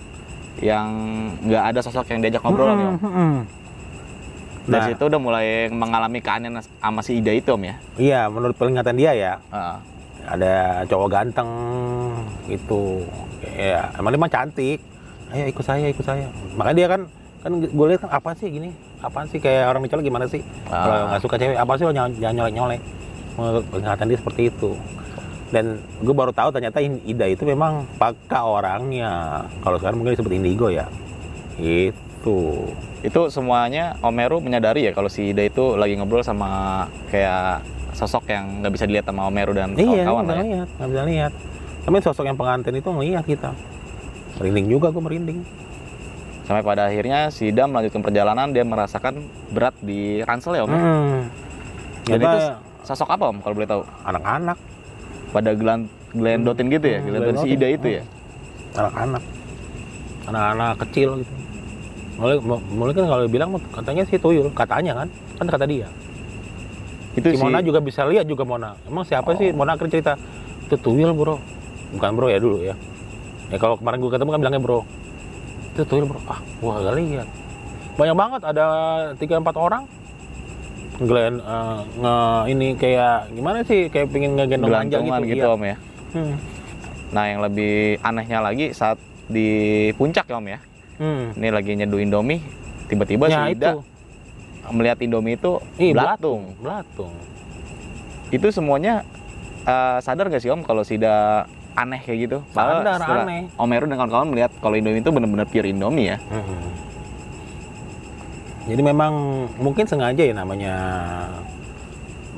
[0.57, 0.87] yang
[1.41, 2.97] nggak ada sosok yang diajak ngobrol nih Om.
[4.63, 7.75] Dari Nah, situ udah mulai mengalami keanehan sama si Ida itu Om ya.
[7.99, 9.75] iya menurut peringatan dia ya Heeh.
[10.23, 10.55] ada
[10.87, 11.49] cowok ganteng
[12.45, 13.03] gitu
[13.51, 14.79] ya emang dia mah cantik
[15.29, 17.01] ayo ikut saya ikut saya makanya dia kan
[17.41, 20.79] kan gue lihat kan apa sih gini apa sih kayak orang dicolek gimana sih Ah.
[20.79, 22.81] kalau nggak suka cewek apa sih lo jangan jangan nyolek nyolek
[23.37, 24.77] menurut peringatan dia seperti itu
[25.53, 30.67] dan gue baru tahu ternyata Ida itu memang paka orangnya kalau sekarang mungkin disebut indigo
[30.73, 30.89] ya
[31.61, 32.39] itu
[33.03, 37.59] Itu semuanya Om Heru menyadari ya kalau si Ida itu lagi ngobrol sama kayak
[37.91, 40.47] sosok yang nggak bisa dilihat sama Om Heru dan iya kawan-kawan nggak lah ya.
[40.47, 41.31] lihat nggak bisa lihat
[41.83, 43.51] tapi sosok yang pengantin itu ngelihat kita
[44.39, 45.39] merinding juga gue merinding
[46.43, 49.23] Sampai pada akhirnya si Ida melanjutkan perjalanan, dia merasakan
[49.55, 50.71] berat di ransel ya Om.
[50.75, 50.79] ya?
[50.79, 51.21] Hmm.
[52.03, 52.39] Dan itu
[52.83, 53.81] sosok apa Om kalau boleh tahu?
[54.03, 54.57] anak-anak,
[55.33, 57.57] Pada gelan gelendotin gitu ya, gelendotin si.
[57.57, 58.03] Ida itu ya.
[58.77, 59.23] anak-anak,
[60.29, 61.33] anak-anak kecil gitu.
[62.13, 62.37] Mulai,
[62.69, 65.07] mulai kan kalau bilang katanya sih tuyul, katanya kan,
[65.41, 65.89] kan kata dia.
[67.17, 68.77] Itu Si si Mona juga bisa lihat juga Mona.
[68.85, 70.13] Emang siapa sih Mona akhirnya cerita
[70.69, 71.41] itu tuyul bro,
[71.97, 72.77] bukan bro ya dulu ya.
[73.49, 74.79] Ya kalau kemarin gue ketemu kan bilangnya bro,
[75.73, 76.21] itu tuyul bro.
[76.29, 77.27] Ah, gua gak lihat.
[77.97, 78.65] Banyak banget ada
[79.17, 79.85] tiga empat orang.
[81.01, 82.15] Glenn eh, nge
[82.53, 85.55] ini kayak gimana sih kayak pengen ngegendong manja gitu, gitu, iya.
[85.57, 85.75] Om ya.
[86.13, 86.35] Hmm.
[87.13, 90.59] Nah yang lebih anehnya lagi saat di puncak ya Om ya.
[91.01, 91.33] Hmm.
[91.33, 92.41] Ini lagi nyeduh Indomie,
[92.85, 93.79] tiba-tiba Ya si Ida itu.
[94.69, 96.53] melihat Indomie itu Ih, belatung.
[96.61, 97.13] belatung.
[98.29, 99.01] Itu semuanya
[99.65, 102.37] eh, sadar gak sih Om kalau si Ida aneh kayak gitu?
[102.53, 103.49] Sadar, aneh.
[103.57, 106.17] Om Heru dan kawan-kawan melihat kalau Indomie itu benar-benar pure Indomie ya.
[106.29, 106.92] Mm-mm.
[108.63, 109.13] Jadi memang
[109.59, 110.75] mungkin sengaja ya namanya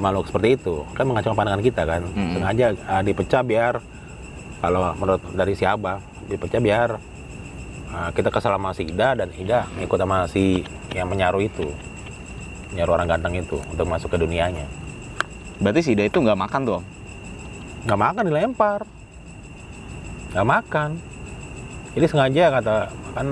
[0.02, 0.82] makhluk seperti itu.
[0.98, 2.02] Kan mengacaukan pandangan kita kan.
[2.02, 2.34] Mm-mm.
[2.40, 3.74] sengaja ah, dipecah biar
[4.60, 6.90] kalau menurut dari si Abah dipecah biar
[7.94, 10.66] ah, kita kesal sama si Ida dan Ida ikut sama si
[10.98, 11.70] yang menyaruh itu.
[12.74, 14.66] Menyaruh orang ganteng itu untuk masuk ke dunianya.
[15.62, 16.82] Berarti si Ida itu nggak makan tuh
[17.86, 18.82] nggak makan dilempar.
[20.34, 20.90] Nggak makan.
[21.96, 22.76] Jadi sengaja kata
[23.16, 23.28] kan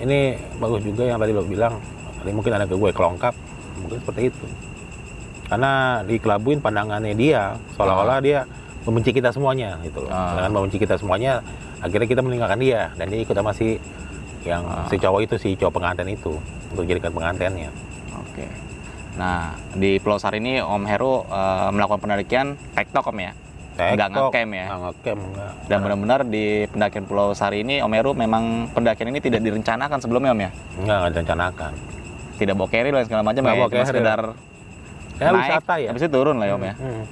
[0.00, 0.18] ini
[0.56, 1.76] bagus juga yang tadi lo bilang
[2.18, 3.34] tadi mungkin ada ke gue kelongkap
[3.76, 4.44] mungkin seperti itu
[5.46, 5.72] karena
[6.02, 8.46] dikelabuin pandangannya dia seolah-olah dia
[8.80, 10.38] membenci kita semuanya gitu loh Ah.
[10.38, 11.42] dengan membenci kita semuanya
[11.78, 13.76] akhirnya kita meninggalkan dia dan dia ikut sama si
[14.42, 14.86] yang Ah.
[14.86, 16.32] si cowok itu si cowok pengantin itu
[16.70, 17.68] untuk jadikan pengantinnya
[18.10, 18.46] Oke.
[19.16, 23.32] Nah, di Pulau Sari ini Om Heru eh, melakukan pendakian tektok Om ya.
[23.90, 24.64] Nggak Tektok, ngecamp ya?
[24.66, 25.52] nggak ngecamp nggak.
[25.64, 30.30] Dan benar-benar di pendakian Pulau Sari ini Om Heru memang pendakian ini tidak direncanakan sebelumnya
[30.30, 30.50] Om ya.
[30.78, 31.72] nggak nggak direncanakan
[32.36, 33.58] Tidak bawa carry dan segala macam Nggak ya.
[33.58, 34.20] bawa Cuma sekedar
[35.14, 36.74] ya naik, wisata ya habis itu turun lah ya Om ya.
[36.74, 37.04] Hmm.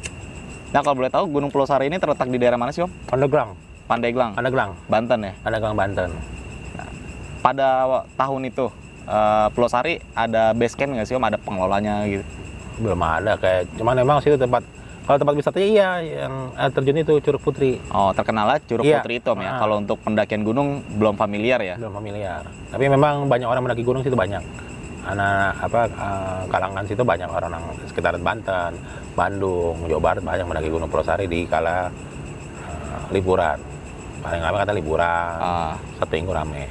[0.69, 2.93] Nah, kalau boleh tahu Gunung Pulau Sari ini terletak di daerah mana sih Om?
[3.07, 5.33] Pandeglang Pandeglang, Pandeglang Banten ya.
[5.41, 6.11] Pandeglang Banten
[7.39, 8.67] Pada wa- tahun itu
[9.05, 11.25] eh, Pulau Sari ada base camp nggak sih Om?
[11.25, 12.25] Ada pengelolanya gitu.
[12.79, 14.63] belum ada kayak cuman memang situ tempat
[15.09, 15.91] kalau tempat wisatanya iya
[16.21, 19.01] yang air terjun itu Curug Putri Oh, terkenal lah Curug Iya.
[19.01, 19.49] Putri itu ya.
[19.49, 19.59] Ah.
[19.59, 21.75] Kalau untuk pendakian gunung belum familiar ya.
[21.75, 24.45] belum familiar tapi memang banyak orang mendaki gunung situ banyak
[25.03, 28.77] anak apa eh, kalangan situ banyak orang yang sekitaran Banten
[29.15, 31.89] Bandung Jawa Barat banyak mendaki Gunung Pulau Sari di kala
[32.61, 33.57] eh, liburan
[34.21, 35.73] paling lama kata liburan Ah.
[35.97, 36.65] satu minggu rame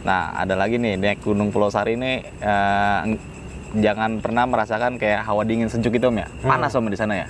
[0.00, 3.20] Nah, ada lagi nih naik Gunung Pulau Sari ini eh, ng-
[3.74, 6.28] jangan pernah merasakan kayak hawa dingin sejuk itu Om ya.
[6.40, 6.46] Hmm.
[6.46, 7.26] Panas Om di sana ya.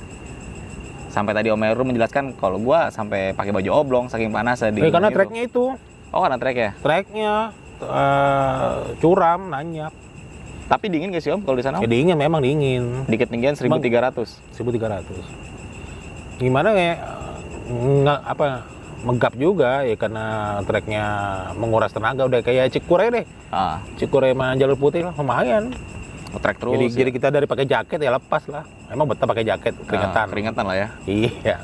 [1.15, 4.91] Sampai tadi Om Heru menjelaskan kalau gua sampai pakai baju oblong saking panasnya di Eh,
[4.91, 5.71] karena treknya itu.
[6.11, 6.71] Oh, karena trek ya.
[6.77, 7.35] treknya
[7.81, 9.95] eh, curam nanyak
[10.65, 11.79] Tapi dingin gak sih Om kalau di sana?
[11.79, 13.07] ya dingin memang dingin.
[13.07, 14.59] Di ketinggian 1300.
[14.59, 15.55] 1300
[16.35, 16.99] gimana ya
[17.65, 18.67] nggak apa
[19.07, 20.25] menggap juga ya karena
[20.65, 21.05] treknya
[21.55, 22.27] menguras tenaga.
[22.27, 23.25] Udah kayak Cikure deh.
[23.49, 25.71] Ah, Cikure sama jalur putih lah lumayan
[26.39, 26.73] trek terus.
[26.73, 26.97] jadi ya.
[26.97, 30.65] jadi kita dari pakai jaket ya lepas lah emang betah pakai jaket Ah, keringetan keringetan
[30.65, 30.89] lah ya.
[31.05, 31.57] iya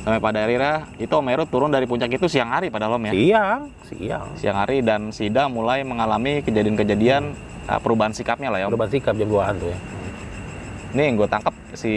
[0.00, 3.12] Sampai pada akhirnya itu Om Heru turun dari puncak itu siang hari padahal Om ya.
[3.12, 7.34] siang siang Siang hari dan Sida mulai mengalami kejadian-kejadian
[7.66, 8.72] uh, perubahan sikapnya lah ya Om.
[8.72, 9.78] udah sikap jam 2an tuh ya
[10.90, 11.90] Nih yang gue tangkap si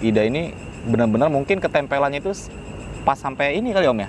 [0.00, 2.30] Ida ini benar-benar mungkin ketempelannya itu
[3.02, 4.08] pas sampai ini kali Om ya.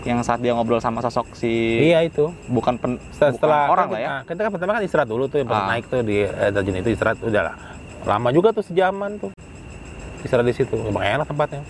[0.00, 3.86] Yang saat dia ngobrol sama sosok si iya itu bukan pen, setelah, bukan setelah orang
[3.86, 4.08] kan lah ya.
[4.08, 5.68] kita, kita kan pertama kan istirahat dulu tuh yang pas Ah.
[5.76, 7.54] naik tuh di eh, terjun itu istirahat udah lah
[8.08, 9.30] lama juga tuh sejaman tuh
[10.24, 11.60] istirahat di situ emang enak tempatnya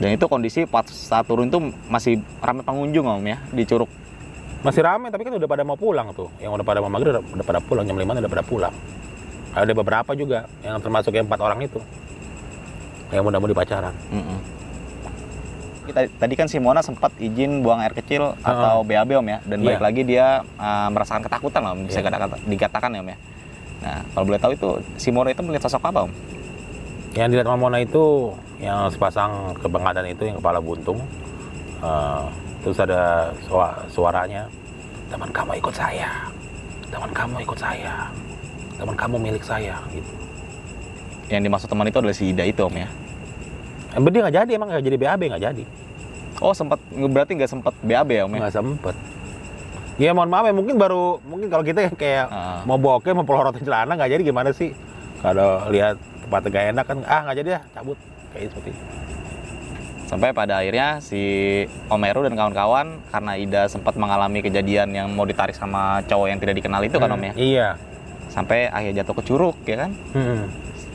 [0.00, 1.60] Dan itu kondisi pas saat turun itu
[1.92, 3.84] masih ramai pengunjung Om ya di Curug.
[4.64, 6.32] Masih rame tapi kan udah pada mau pulang tuh.
[6.40, 8.72] Yang udah pada mau maghrib udah, udah pada pulang jam 5 udah pada pulang.
[9.52, 11.84] Ada beberapa juga yang termasuk yang empat orang itu.
[13.12, 13.92] Yang mudah mau pacaran.
[14.08, 14.38] Mm-mm.
[14.40, 14.59] Kita,
[15.92, 19.66] tadi kan si Mona sempat izin buang air kecil atau BAB Om ya dan Iya.
[19.66, 20.26] balik lagi dia
[20.56, 22.08] uh, merasakan ketakutan lah bisa Iya.
[22.08, 23.18] kata- dikatakan ya Om ya.
[23.80, 26.12] Nah, kalau boleh tahu itu si Mona itu melihat sosok apa Om?
[27.12, 28.04] Yang dilihat sama Mona itu
[28.58, 31.00] yang sepasang kebangatan itu yang kepala buntung.
[31.80, 32.22] Eh,
[32.60, 34.44] terus ada sua- suaranya,
[35.08, 36.28] teman kamu ikut saya,
[36.86, 37.94] teman kamu ikut saya,
[38.76, 40.12] teman kamu milik saya gitu.
[41.26, 42.88] Yang dimaksud teman itu adalah si Ida itu Om ya.
[43.90, 45.64] Eh, dia nggak jadi emang nggak jadi BAB nggak jadi.
[46.40, 48.38] Oh sempat berarti nggak sempat BAB ya Om ya?
[48.40, 48.96] nggak sempet
[50.00, 52.64] ya mohon maaf ya mungkin baru mungkin kalau kita kayak Ah.
[52.64, 54.72] mau bokeh mau pelorotin celana nggak jadi gimana sih
[55.20, 58.00] kalau lihat tempat gak enak kan ah nggak jadi ya cabut
[58.32, 58.82] kayak seperti itu
[60.08, 61.20] Sampai pada akhirnya si
[61.86, 66.40] Om Heru dan kawan-kawan karena Ida sempat mengalami kejadian yang mau ditarik sama cowok yang
[66.40, 67.32] tidak dikenal itu kan Om ya.
[67.36, 67.68] iya
[68.26, 69.90] Sampai akhirnya jatuh ke curug ya kan.
[70.10, 70.48] Hmm.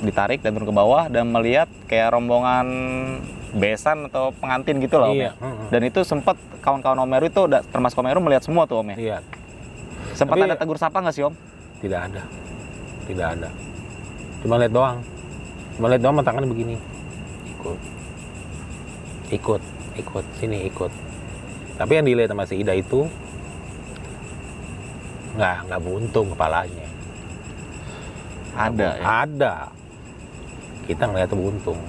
[0.06, 2.68] Ditarik dan turun ke bawah dan melihat kayak rombongan
[3.56, 5.32] besan atau pengantin gitu lah Om iya.
[5.32, 5.34] Ya.
[5.40, 5.68] Mm-mm.
[5.72, 7.42] Dan itu sempat kawan-kawan Om Heru itu
[7.72, 8.98] termasuk Om Heru melihat semua tuh Om ya.
[9.00, 9.18] iya.
[10.16, 11.36] Sempat Tapi- ada tegur sapa nggak sih Om?
[11.84, 12.24] tidak ada.
[13.06, 13.50] Tidak ada.
[14.42, 14.98] Cuma lihat doang.
[15.78, 16.76] Cuma lihat doang tangannya begini.
[17.58, 17.80] Ikut.
[19.30, 19.62] Ikut.
[19.96, 20.26] Ikut.
[20.42, 20.92] Sini ikut.
[21.76, 23.06] Tapi yang dilihat sama si Ida itu
[25.36, 26.88] nggak nggak buntung kepalanya.
[28.56, 29.04] Ada ya.
[29.04, 29.54] ada
[30.86, 31.80] kita ngeliat tuh buntung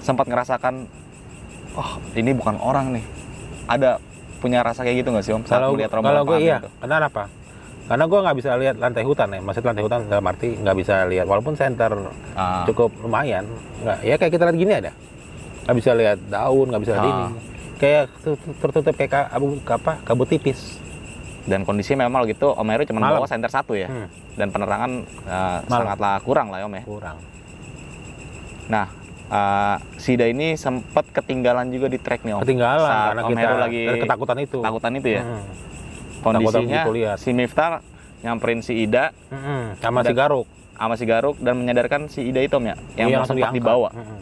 [0.00, 0.88] Sempat ngerasakan
[1.72, 3.04] oh ini bukan orang nih.
[3.66, 4.00] Ada
[4.38, 5.44] punya rasa kayak gitu nggak sih om?
[5.44, 6.68] Saat Kalau melihat kalau rombongan gue iya, itu?
[6.80, 7.22] kenapa?
[7.84, 10.94] Karena gue nggak bisa lihat lantai hutan ya, maksud lantai hutan dalam arti nggak bisa
[11.04, 11.90] lihat, walaupun center
[12.32, 13.44] Ah, cukup lumayan,
[13.82, 14.92] nggak ya kayak kita lihat gini ada,
[15.66, 17.10] nggak bisa lihat daun, nggak bisa lihat Ah.
[17.10, 17.26] ini,
[17.76, 20.78] kayak tu- tertutup kayak ka- abu apa kabut tipis.
[21.40, 23.88] dan kondisinya memang gitu Om Heru cuma bawa senter satu ya.
[23.88, 24.06] Hmm,
[24.36, 24.90] Dan penerangan
[25.26, 25.66] Malam.
[25.66, 26.84] sangatlah kurang lah ya om ya.
[26.84, 27.16] kurang.
[28.70, 28.86] Nah,
[29.26, 32.40] eh, Sida ini sempat ketinggalan juga di trek nih om.
[32.40, 34.58] Ketinggalan Saat karena Om kita Heru lagi ketakutan itu.
[34.58, 35.22] ketakutan itu ya.
[35.22, 35.44] Hmm,
[36.20, 36.82] Kondisinya
[37.16, 37.80] si Miftah
[38.20, 40.44] nyamperin si Ida hmm, sama si Garuk.
[40.76, 43.56] sama si Garuk dan menyadarkan si Ida itu om ya, yang Iya, sempat langsung diangkat.
[43.56, 43.88] dibawa.
[43.90, 44.20] Hmm.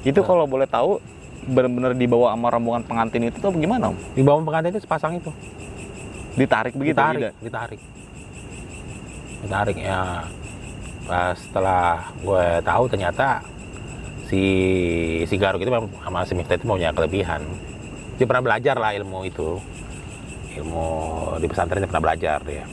[0.00, 1.02] Itu kalau boleh tahu
[1.44, 3.98] benar-benar dibawa sama rombongan pengantin itu tuh gimana om?
[4.12, 5.30] Di bawah pengantin itu sepasang itu.
[6.34, 7.30] Ditarik begitu ditarik, Ida?
[7.40, 7.80] ditarik.
[9.40, 10.22] Ditarik ya.
[11.02, 13.42] Pas setelah gue tahu ternyata
[14.28, 14.42] si
[15.24, 17.42] si Garuk itu memang sama si Miftah itu punya kelebihan.
[18.20, 19.56] Dia pernah belajar lah ilmu itu.
[20.58, 20.86] Ilmu
[21.40, 22.64] di pesantren dia pernah belajar dia.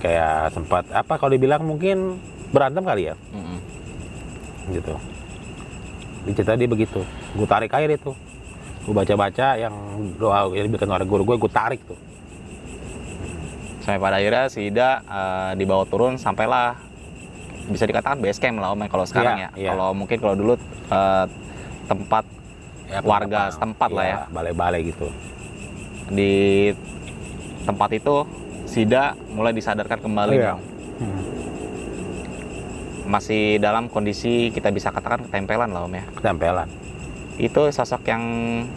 [0.00, 2.20] Kayak sempat apa kalau dibilang mungkin
[2.54, 3.58] berantem kali ya Mm-mm.
[4.72, 4.94] gitu.
[6.24, 7.00] Dicerita dia begitu.
[7.36, 8.14] Gue tarik air itu.
[8.86, 9.74] Gue baca-baca yang
[10.14, 11.98] doa yang diberikan oleh guru gue, gue tarik tuh.
[13.82, 16.78] Sampai pada akhirnya si Ida eh, dibawa turun sampailah
[17.66, 19.50] bisa dikatakan base camp lah om ya kalau sekarang Iya, ya.
[19.56, 19.70] iya.
[19.70, 20.52] Kalau mungkin kalau dulu
[20.88, 21.26] eh,
[21.84, 22.24] tempat
[22.86, 24.16] Ya, Warga setempat lah ya.
[24.30, 25.10] Balai-balai gitu.
[26.06, 26.70] di
[27.60, 28.22] tempat itu
[28.64, 30.46] Sida mulai disadarkan kembali Iya.
[30.48, 30.60] Bang.
[30.96, 31.22] Hmm.
[33.06, 36.66] masih dalam kondisi kita bisa katakan ketempelan lah om ya Ketempelan.
[37.36, 38.22] itu sosok yang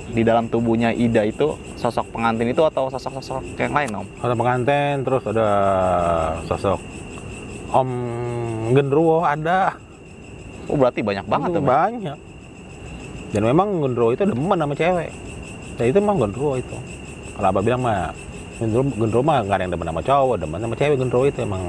[0.08, 4.96] di dalam tubuhnya Ida itu sosok pengantin itu atau sosok-sosok yang lain om Ada pengantin,
[5.00, 5.48] terus ada
[6.44, 6.82] sosok
[7.70, 7.90] Om
[8.74, 9.74] Gendruwo ada.
[10.70, 11.70] oh berarti banyak banget Itu om ya?
[11.70, 12.18] banyak.
[13.34, 15.10] Dan memang Gendruwo itu demen sama cewek.
[15.78, 16.78] Dan itu memang Gendruwo itu.
[17.38, 18.14] Kalau abah bilang mah
[18.62, 21.64] Gendruwo mah nggak ada yang demen sama cowok, demen sama cewek Gendruwo itu emang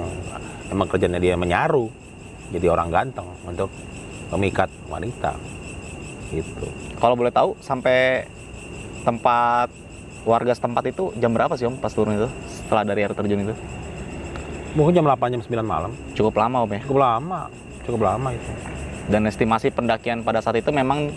[0.69, 1.89] emang kerjanya dia menyaru.
[2.51, 3.71] Jadi orang ganteng untuk
[4.35, 5.35] memikat wanita.
[6.31, 6.67] Gitu.
[7.03, 8.23] kalau boleh tahu sampai
[9.03, 9.67] tempat
[10.23, 13.55] warga setempat itu jam berapa sih om pas turun itu setelah dari air terjun itu
[14.71, 15.91] Mungkin jam 8 jam 9 malam.
[16.13, 17.41] cukup lama om ya Cukup lama.
[17.83, 18.51] Cukup lama itu.
[19.07, 21.11] dan estimasi pendakian pada saat itu memang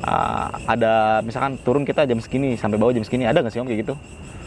[0.00, 3.66] uh, ada misalkan turun kita jam segini sampai bawah jam segini ada nggak sih om
[3.66, 3.94] kayak gitu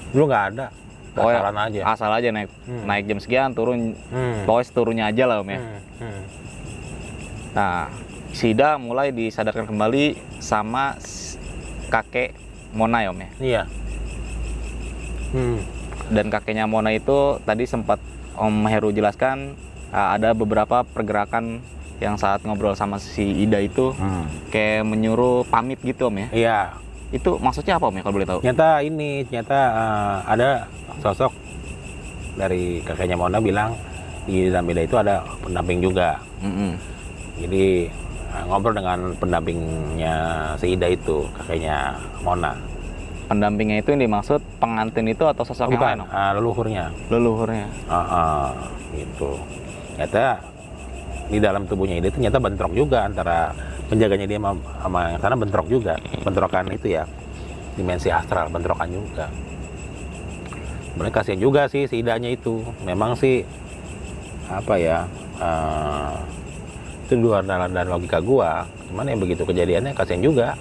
[0.10, 0.74] Dulu nggak ada.
[1.14, 1.44] Oh, ya.
[1.44, 1.82] Aja.
[1.86, 2.84] asal aja naik Hmm.
[2.84, 4.42] naik jam sekian turun Hmm.
[4.44, 5.80] pokoknya turunnya aja lah om ya Hmm.
[6.00, 6.22] Hmm.
[7.52, 7.92] nah
[8.32, 10.06] Sida mulai disadarkan kembali
[10.40, 10.96] sama
[11.88, 12.32] kakek
[12.72, 13.64] Mona ya om ya Iya.
[15.32, 15.60] Hmm.
[16.10, 18.00] dan kakeknya Mona itu tadi sempat
[18.42, 19.54] Om Heru jelaskan
[19.90, 21.62] uh, ada beberapa pergerakan
[21.98, 24.26] yang saat ngobrol sama si Ida itu Hmm.
[24.50, 26.60] kayak menyuruh pamit gitu om ya Iya.
[27.12, 30.50] itu maksudnya apa om ya kalau boleh tahu Ternyata ini ternyata eh, ada
[30.98, 31.30] sosok
[32.34, 33.78] dari kakeknya Mona bilang
[34.24, 36.18] di dalam beda itu ada pendamping juga.
[36.40, 36.74] Mm-mm.
[37.38, 37.86] Jadi
[38.32, 40.16] eh, ngobrol dengan pendampingnya
[40.56, 42.58] si Ida itu kakeknya Mona.
[43.32, 46.86] Pendampingnya itu yang dimaksud pengantin itu atau sosok yang Bukan lain om eh, leluhurnya.
[47.08, 48.48] leluhurnya Ah, ah,
[48.92, 49.40] gitu.
[49.96, 50.44] Ternyata
[51.32, 53.56] di dalam tubuhnya itu ternyata bentrok juga antara
[53.88, 54.52] penjaganya dia sama,
[54.84, 55.96] sama yang sana bentrok juga.
[56.28, 57.08] Bentrokan itu ya
[57.80, 59.32] dimensi astral bentrokan juga.
[61.00, 62.60] Mereka kasihan juga sih si Idanya itu.
[62.84, 63.48] Memang sih
[64.52, 65.08] apa ya?
[65.40, 66.14] eh,
[67.08, 68.68] itu luar nalar dan logika gua.
[68.92, 70.60] Cuman yang begitu kejadiannya kasihan juga.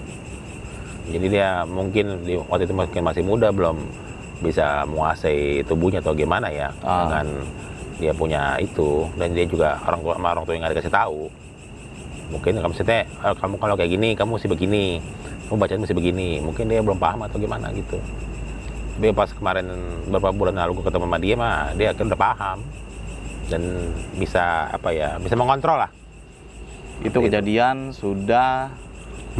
[1.10, 3.76] Jadi dia mungkin di waktu itu mungkin masih muda belum
[4.40, 7.04] bisa menguasai tubuhnya atau gimana ya Ah.
[7.10, 7.26] dengan
[7.98, 9.04] dia punya itu.
[9.18, 11.20] Dan dia juga orang tua orang tua yang nggak dikasih tahu.
[12.30, 14.86] Mungkin kamu maksudnya "Eh, kamu kalau kayak gini kamu mesti begini.
[15.50, 16.38] Kamu bacaan mesti begini.
[16.38, 17.98] Mungkin dia belum paham atau gimana gitu.
[18.96, 19.66] Tapi pas kemarin
[20.06, 22.58] beberapa bulan lalu gue ketemu sama dia mah dia akhirnya udah paham.
[23.50, 23.62] Dan
[24.14, 25.90] bisa apa ya bisa mengontrol lah.
[27.00, 27.18] Itu.
[27.24, 28.68] kejadian sudah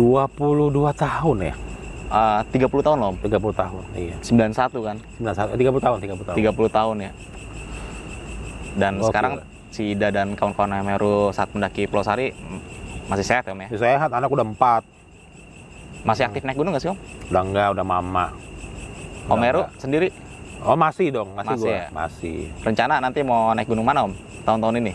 [0.00, 1.54] 22 tahun ya?
[2.10, 3.14] Uh, 30 tahun om.
[3.20, 4.16] 30 tahun iya.
[4.24, 4.96] 91 kan?
[5.20, 6.36] 91 30 tahun 30 tahun.
[6.40, 7.12] 30 tahun ya.
[8.80, 9.06] Dan Gokil.
[9.12, 9.32] sekarang
[9.70, 12.32] si Ida dan kawan-kawan Meru saat mendaki Pulau Sari
[13.06, 13.68] masih sehat ya om ya?
[13.68, 14.82] Masih sehat anak udah empat.
[16.00, 16.98] Masih aktif naik gunung nggak sih om?
[17.28, 18.26] Udah enggak udah mama.
[19.28, 20.08] Om Meru sendiri?
[20.64, 21.76] Oh masih dong masih, Masih gua.
[21.76, 21.86] ya?
[21.92, 22.38] masih.
[22.64, 24.12] Rencana nanti mau naik gunung mana om?
[24.48, 24.92] Tahun-tahun ini?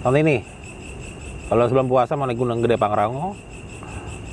[0.00, 0.36] Tahun ini?
[1.46, 3.36] Kalau sebelum puasa mau naik gunung gede Pangrango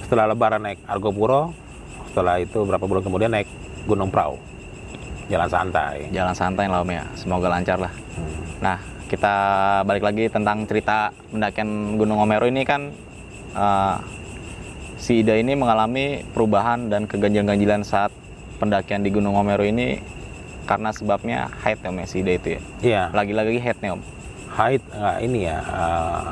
[0.07, 1.51] setelah lebaran naik Argopuro
[2.07, 3.47] setelah itu berapa bulan kemudian naik
[3.83, 4.39] Gunung Prau
[5.27, 8.33] jalan santai jalan santai lah om ya semoga lancar lah Hmm.
[8.63, 8.77] nah
[9.07, 9.35] kita
[9.85, 12.89] balik lagi tentang cerita pendakian Gunung Omeru ini kan
[13.53, 13.95] eh,
[14.97, 18.09] si Ida ini mengalami perubahan dan keganjilan-ganjilan saat
[18.57, 20.01] pendakian di Gunung Omeru ini
[20.65, 22.61] karena sebabnya height ya Om ya, si Ida itu ya.
[22.81, 23.03] Iya.
[23.13, 24.01] Lagi-lagi height nih Om.
[24.51, 25.57] Height nggak ini ya.
[25.61, 26.23] eh,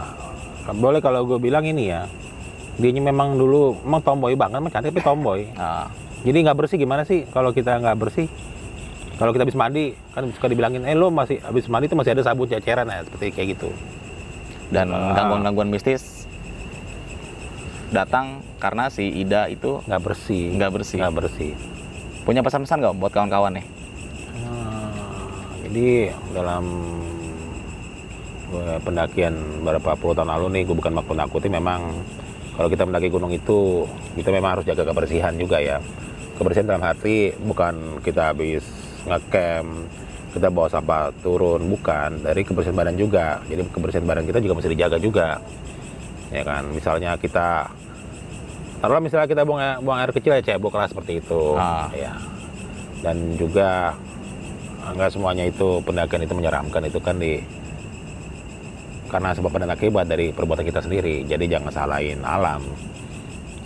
[0.73, 2.09] boleh kalau gue bilang ini ya.
[2.75, 5.47] Dia memang dulu emang tomboy banget, emang cantik tapi tomboy.
[5.55, 5.87] Ah,
[6.25, 8.27] Jadi nggak bersih gimana sih kalau kita nggak bersih?
[9.15, 12.23] Kalau kita habis mandi kan suka dibilangin, eh lo masih habis mandi tuh masih ada
[12.25, 13.69] sabun ceceran ya seperti kayak gitu.
[14.65, 15.13] dan Ah.
[15.13, 16.25] gangguan-gangguan mistis
[17.93, 20.57] datang karena si Ida itu Nggak bersih.
[20.57, 20.97] nggak bersih.
[20.97, 21.51] Nggak bersih.
[22.25, 23.65] Punya pesan-pesan nggak buat kawan-kawan nih?
[24.41, 24.89] Ah,
[25.63, 25.87] jadi
[26.33, 26.65] dalam
[28.81, 31.93] pendakian beberapa puluh tahun lalu nih, gue bukan mak nakuti memang
[32.55, 33.83] kalau kita mendaki gunung itu
[34.15, 35.77] kita memang harus jaga kebersihan juga ya.
[36.35, 38.63] Kebersihan dalam arti bukan kita habis
[39.07, 39.87] ngecamp
[40.35, 42.23] kita bawa sampah turun bukan.
[42.23, 43.39] Dari kebersihan badan juga.
[43.47, 45.39] Jadi kebersihan badan kita juga mesti dijaga juga.
[46.31, 46.67] Ya kan?
[46.75, 47.71] Misalnya kita
[48.83, 51.55] taruhlah misalnya kita buang air, buang air kecil ya cebok lah seperti itu.
[51.55, 51.87] Ah.
[51.95, 52.11] ya
[53.05, 53.93] dan juga
[54.85, 56.81] nggak semuanya itu pendakian itu menyeramkan.
[56.89, 57.37] Itu kan di
[59.05, 62.61] karena sebab dan akibat dari perbuatan kita sendiri jadi jangan salahin alam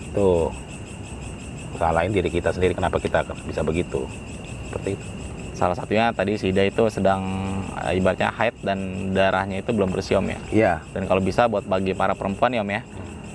[0.10, 0.52] itu
[1.76, 4.04] salahin diri kita sendiri kenapa kita bisa begitu
[4.70, 5.08] seperti itu
[5.50, 7.20] Salah satunya tadi si Ida itu sedang
[7.84, 8.80] eh, ibaratnya haid dan
[9.12, 10.40] darahnya itu belum bersih Om ya.
[10.56, 12.82] iya Dan kalau bisa buat bagi para perempuan ya Om ya,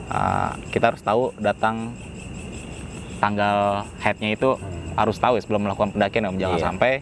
[0.09, 1.93] eh, kita harus tahu datang
[3.21, 4.57] tanggal haidnya itu
[4.97, 6.41] harus tahu ya sebelum melakukan pendakian Om.
[6.41, 6.65] Jangan Iya.
[6.65, 6.93] sampai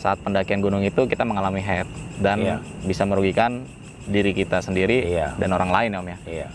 [0.00, 1.84] saat pendakian gunung itu kita mengalami haid
[2.24, 2.56] dan Iya.
[2.88, 3.68] bisa merugikan
[4.04, 5.32] diri kita sendiri Iya.
[5.36, 6.18] dan orang lain ya Om ya.
[6.26, 6.46] iya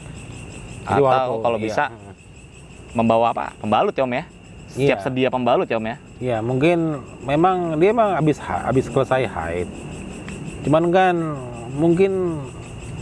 [0.85, 1.65] Atau waktu- kalau iya.
[1.65, 1.83] bisa
[2.91, 3.53] membawa apa?
[3.57, 4.23] Pembalut ya Om ya.
[4.69, 5.03] Siap Iya.
[5.03, 5.95] sedia pembalut ya Om ya.
[6.19, 6.79] Ya mungkin
[7.21, 9.69] memang dia emang habis habis selesai haid.
[10.61, 11.15] Cuman kan
[11.73, 12.43] mungkin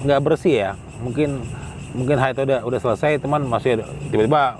[0.03, 0.71] nggak bersih ya.
[0.99, 1.43] Mungkin
[1.91, 4.59] mungkin haid udah udah selesai teman masih tiba-tiba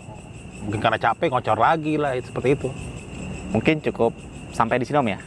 [0.64, 2.68] mungkin karena capek ngocor lagi lah seperti itu.
[3.52, 4.12] Mungkin cukup
[4.52, 5.20] sampai di sini Om ya.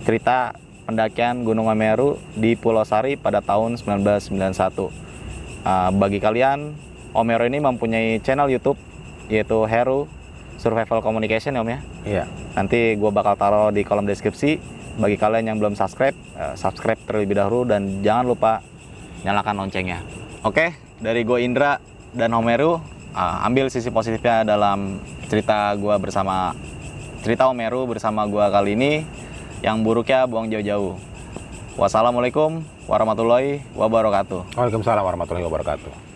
[0.00, 0.56] Cerita
[0.90, 4.90] pendakian Gunung Meru di Pulau Sari pada tahun 1991.
[5.62, 6.74] Uh, bagi kalian,
[7.14, 8.74] Omero ini mempunyai channel YouTube
[9.30, 10.10] yaitu Heru
[10.58, 11.78] Survival Communication ya Om ya.
[12.02, 12.24] Iya.
[12.58, 14.58] Nanti gue bakal taruh di kolom deskripsi.
[14.98, 18.52] Bagi kalian yang belum subscribe, eh, subscribe terlebih dahulu dan jangan lupa
[19.22, 20.02] nyalakan loncengnya.
[20.42, 21.78] Oke, dari gue Indra
[22.10, 22.82] dan Homeru,
[23.14, 24.98] ah, ambil sisi positifnya dalam
[25.30, 26.52] cerita gue bersama
[27.22, 28.92] cerita Homeru bersama gue kali ini.
[29.60, 30.96] Yang buruknya buang jauh-jauh.
[31.76, 34.56] Wassalamualaikum warahmatullahi wabarakatuh.
[34.56, 36.09] Waalaikumsalam warahmatullahi wabarakatuh.